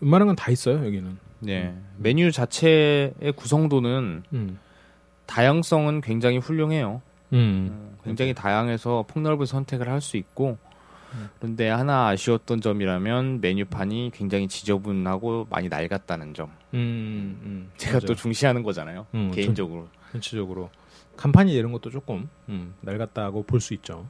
웬만한 0.00 0.26
건 0.28 0.36
다 0.36 0.50
있어요 0.52 0.84
여기는. 0.86 1.18
네. 1.44 1.74
메뉴 1.96 2.30
자체의 2.32 3.14
구성도는 3.36 4.22
음. 4.32 4.58
다양성은 5.26 6.00
굉장히 6.00 6.38
훌륭해요. 6.38 7.02
음. 7.32 7.96
굉장히 8.04 8.34
다양해서 8.34 9.04
폭넓은 9.08 9.46
선택을 9.46 9.88
할 9.88 10.00
수 10.00 10.16
있고 10.16 10.58
음. 11.14 11.28
그런데 11.38 11.68
하나 11.68 12.08
아쉬웠던 12.08 12.60
점이라면 12.60 13.40
메뉴판이 13.40 14.10
굉장히 14.12 14.48
지저분하고 14.48 15.46
많이 15.48 15.68
낡았다는 15.68 16.34
점. 16.34 16.48
음, 16.74 17.40
음. 17.44 17.70
제가 17.76 17.94
맞아요. 17.98 18.06
또 18.06 18.14
중시하는 18.14 18.62
거잖아요. 18.62 19.06
음, 19.14 19.30
개인적으로. 19.32 19.88
전체적으로 20.12 20.70
간판이 21.16 21.52
이런 21.54 21.72
것도 21.72 21.90
조금 21.90 22.28
음, 22.48 22.74
낡았다고 22.82 23.44
볼 23.44 23.60
수 23.60 23.74
있죠. 23.74 24.06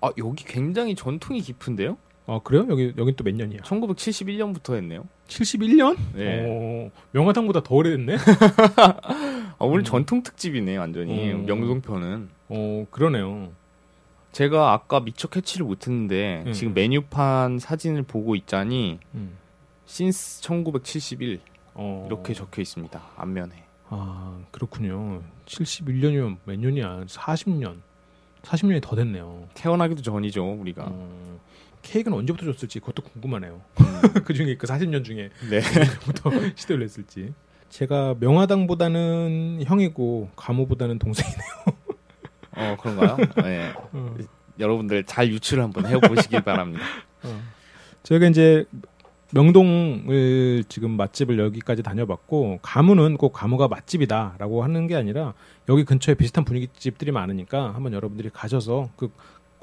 아 0.00 0.10
여기 0.18 0.44
굉장히 0.44 0.94
전통이 0.94 1.40
깊은데요? 1.40 1.96
어 2.26 2.40
그래요? 2.42 2.66
여기 2.70 2.94
여긴 2.96 3.14
또 3.16 3.24
몇 3.24 3.34
년이야? 3.34 3.60
1971년부터 3.60 4.74
했네요. 4.76 5.06
71년? 5.28 5.96
네. 6.14 6.44
어, 6.48 6.90
명화당보다 7.12 7.62
더 7.62 7.74
오래됐네. 7.74 8.16
아, 8.76 9.56
오늘 9.64 9.80
음. 9.80 9.84
전통 9.84 10.22
특집이네 10.22 10.76
완전히 10.76 11.32
음. 11.32 11.44
명동편은. 11.46 12.28
어 12.48 12.86
그러네요. 12.90 13.52
제가 14.32 14.72
아까 14.72 15.00
미처 15.00 15.28
캐치를 15.28 15.64
못했는데 15.66 16.44
음. 16.46 16.52
지금 16.52 16.74
메뉴판 16.74 17.58
사진을 17.58 18.02
보고 18.02 18.34
있자니 18.34 18.98
음. 19.14 19.36
신스 19.86 20.42
1971 20.42 21.40
어, 21.74 22.04
이렇게 22.08 22.32
적혀 22.34 22.62
있습니다 22.62 23.00
앞면에. 23.16 23.52
아 23.90 24.38
그렇군요. 24.50 25.22
71년이면 25.46 26.38
몇 26.44 26.58
년이야? 26.58 27.04
40년. 27.06 27.76
40년이 28.42 28.82
더 28.82 28.96
됐네요. 28.96 29.46
태어나기도 29.54 30.02
전이죠 30.02 30.52
우리가. 30.60 30.84
어, 30.88 31.38
케이크는 31.84 32.18
언제부터 32.18 32.50
줬을지 32.52 32.80
그것도 32.80 33.02
궁금하네요. 33.02 33.60
그 34.24 34.34
중에 34.34 34.56
그 34.56 34.66
40년 34.66 35.04
중에 35.04 35.30
네. 35.50 35.58
언제부터 35.58 36.30
시도를 36.56 36.84
했을지. 36.84 37.32
제가 37.68 38.16
명화당보다는 38.18 39.62
형이고 39.64 40.30
가모보다는 40.34 40.98
동생이네요. 40.98 41.44
어 42.56 42.76
그런가요? 42.80 43.16
네. 43.42 43.72
어. 43.92 44.16
여러분들 44.58 45.04
잘 45.04 45.28
유출을 45.28 45.62
한번 45.62 45.86
해보시길 45.86 46.42
바랍니다. 46.42 46.84
어. 47.24 47.42
저희가 48.04 48.26
이제 48.28 48.64
명동을 49.32 50.62
지금 50.68 50.92
맛집을 50.92 51.40
여기까지 51.40 51.82
다녀봤고 51.82 52.60
가무는 52.62 53.16
꼭 53.16 53.32
가무가 53.32 53.66
맛집이다라고 53.66 54.62
하는 54.62 54.86
게 54.86 54.94
아니라 54.94 55.34
여기 55.68 55.84
근처에 55.84 56.14
비슷한 56.14 56.44
분위기 56.44 56.68
집들이 56.78 57.10
많으니까 57.10 57.74
한번 57.74 57.92
여러분들이 57.94 58.30
가셔서 58.32 58.90
그 58.96 59.10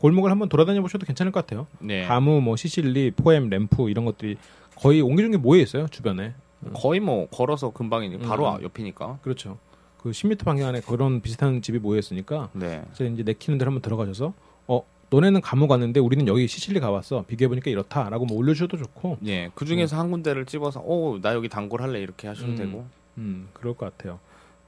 골목을 0.02 0.32
한번 0.32 0.50
돌아다녀 0.50 0.82
보셔도 0.82 1.06
괜찮을 1.06 1.32
것 1.32 1.42
같아요. 1.42 1.68
네. 1.80 2.06
가무, 2.06 2.42
뭐 2.42 2.56
시실리, 2.56 3.12
포엠, 3.12 3.50
램프 3.50 3.88
이런 3.90 4.04
것들이 4.04 4.36
거의 4.76 5.00
옹기종기 5.02 5.38
모여 5.38 5.62
있어요 5.62 5.88
주변에. 5.88 6.34
거의 6.74 7.00
뭐 7.00 7.28
걸어서 7.30 7.72
금방이니 7.72 8.18
바로 8.20 8.52
음. 8.52 8.64
옆이니까. 8.64 9.20
그렇죠. 9.22 9.60
그 10.00 10.10
10m 10.10 10.44
방향 10.44 10.70
안에 10.70 10.82
그런 10.82 11.22
비슷한 11.22 11.62
집이 11.62 11.78
모여 11.78 12.00
있으니까 12.00 12.50
네. 12.54 12.82
그래서 12.94 13.14
이제 13.14 13.22
내키는 13.22 13.60
데로 13.60 13.70
한번 13.70 13.84
들어가셔서 13.84 14.34
어 14.68 14.84
너네는 15.12 15.42
감옥 15.42 15.68
갔는데 15.68 16.00
우리는 16.00 16.28
여기 16.28 16.48
시실리 16.48 16.80
가봤어 16.80 17.26
비교해 17.28 17.48
보니까 17.48 17.70
이렇다라고 17.70 18.26
뭐 18.26 18.38
올려주셔도 18.38 18.78
좋고 18.78 19.20
예, 19.28 19.52
그 19.54 19.66
중에서 19.66 20.00
한 20.00 20.10
군데를 20.10 20.48
집어서, 20.48 20.80
오, 20.80 21.20
나 21.22 21.36
여기 21.36 21.48
단골 21.48 21.84
할래 21.84 22.00
이렇게 22.00 22.28
하셔도 22.28 22.54
음. 22.54 22.56
되고. 22.56 22.86
음 23.20 23.50
그럴 23.54 23.76
것 23.76 23.96
같아요. 23.96 24.20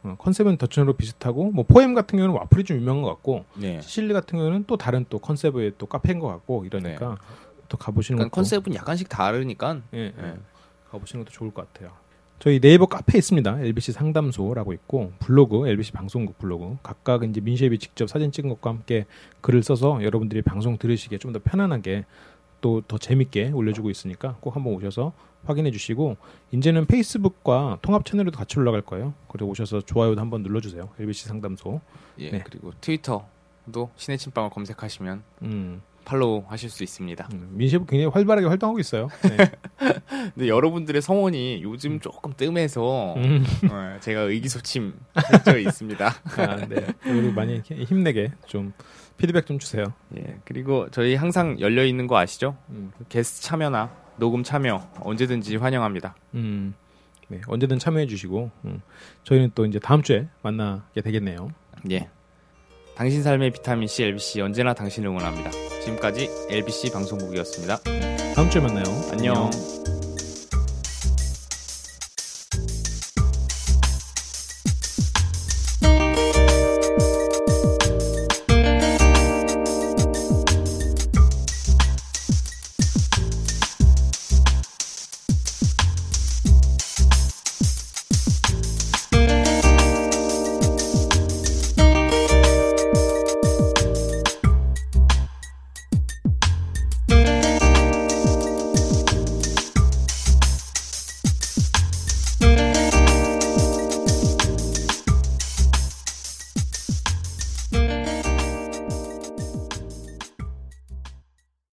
어, 0.03 0.15
컨셉은 0.19 0.57
더치너로 0.57 0.93
비슷하고 0.93 1.51
뭐 1.51 1.63
포엠 1.65 1.93
같은 1.93 2.17
경우는 2.17 2.35
와플이 2.39 2.63
좀 2.65 2.77
유명한 2.77 3.03
것 3.03 3.09
같고 3.09 3.45
네. 3.55 3.79
시실리 3.81 4.13
같은 4.13 4.37
경우는 4.37 4.65
또 4.67 4.77
다른 4.77 5.05
또 5.09 5.19
컨셉의 5.19 5.73
또 5.77 5.85
카페인 5.85 6.19
것 6.19 6.27
같고 6.27 6.65
이러니까 6.65 7.17
또 7.69 7.77
가보시는 7.77 8.17
그러니까 8.17 8.29
것도 8.29 8.35
컨셉은 8.35 8.75
약간씩 8.75 9.09
다르니까. 9.09 9.81
예, 9.93 9.99
예. 9.99 10.13
예. 10.17 10.33
가보시는 10.91 11.25
것도 11.25 11.33
좋을 11.33 11.51
것 11.51 11.71
같아요. 11.73 11.91
저희 12.39 12.59
네이버 12.59 12.87
카페 12.87 13.17
있습니다. 13.17 13.61
LBC 13.61 13.93
상담소라고 13.93 14.73
있고 14.73 15.13
블로그, 15.19 15.65
LBC 15.67 15.93
방송국 15.93 16.37
블로그 16.37 16.77
각각 16.83 17.23
이제 17.23 17.39
민셰비 17.39 17.79
직접 17.79 18.09
사진 18.09 18.31
찍은 18.33 18.49
것과 18.49 18.69
함께 18.71 19.05
글을 19.41 19.63
써서 19.63 20.03
여러분들이 20.03 20.41
방송 20.41 20.77
들으시기에 20.77 21.19
좀 21.19 21.31
더 21.31 21.39
편안하게 21.41 22.05
또 22.63 22.81
더 22.87 22.97
재밌게 22.97 23.51
올려주고 23.51 23.89
있으니까 23.89 24.37
꼭 24.39 24.55
한번 24.55 24.73
오셔서 24.73 25.11
확인해 25.45 25.69
주시고 25.71 26.15
이제는 26.53 26.85
페이스북과 26.85 27.79
통합 27.81 28.05
채널에도 28.05 28.37
같이 28.37 28.57
올라갈 28.57 28.81
거예요. 28.81 29.13
그리고 29.27 29.51
오셔서 29.51 29.81
좋아요도 29.81 30.19
한번 30.21 30.41
눌러주세요. 30.43 30.89
LBC 30.97 31.27
상담소. 31.27 31.81
예, 32.19 32.31
네. 32.31 32.41
그리고 32.45 32.71
트위터도 32.79 33.89
신의 33.97 34.17
침방을 34.17 34.49
검색하시면 34.51 35.23
음, 35.41 35.81
팔로우 36.05 36.45
하실 36.47 36.69
수 36.69 36.83
있습니다. 36.83 37.27
음, 37.33 37.49
민셰브 37.51 37.85
굉장히 37.85 38.11
활발하게 38.13 38.47
활동하고 38.47 38.79
있어요. 38.79 39.09
네. 39.23 39.51
근데 40.33 40.47
여러분들의 40.47 41.01
성원이 41.01 41.61
요즘 41.63 41.99
조금 41.99 42.33
뜸해서 42.37 43.15
음, 43.17 43.43
어, 43.69 43.97
제가 43.99 44.21
의기소침 44.21 44.93
해져 45.33 45.57
있습니다. 45.59 46.07
아, 46.37 46.55
네. 46.67 46.87
우리 47.05 47.31
많이 47.33 47.59
힘내게 47.59 48.31
좀 48.47 48.71
피드백 49.17 49.45
좀 49.45 49.59
주세요. 49.59 49.85
예, 50.17 50.37
그리고 50.45 50.89
저희 50.91 51.15
항상 51.15 51.59
열려 51.59 51.85
있는 51.85 52.07
거 52.07 52.17
아시죠? 52.17 52.57
음. 52.69 52.91
게스트 53.09 53.41
참여나 53.43 53.91
녹음 54.17 54.43
참여 54.43 54.89
언제든지 55.01 55.55
환영합니다. 55.57 56.15
음, 56.35 56.73
네, 57.27 57.41
언제든 57.47 57.79
참여해 57.79 58.07
주시고 58.07 58.51
음, 58.65 58.81
저희는 59.23 59.51
또 59.55 59.65
이제 59.65 59.79
다음 59.79 60.01
주에 60.01 60.27
만나게 60.41 61.01
되겠네요. 61.01 61.49
예. 61.91 62.09
당신 62.95 63.23
삶의 63.23 63.51
비타민 63.51 63.87
C 63.87 64.03
LBC 64.03 64.41
언제나 64.41 64.73
당신을 64.73 65.09
응원합니다. 65.09 65.49
지금까지 65.83 66.29
LBC 66.49 66.91
방송국이었습니다. 66.91 67.79
다음 68.35 68.49
주에 68.49 68.61
만나요. 68.61 68.85
안녕. 69.11 69.49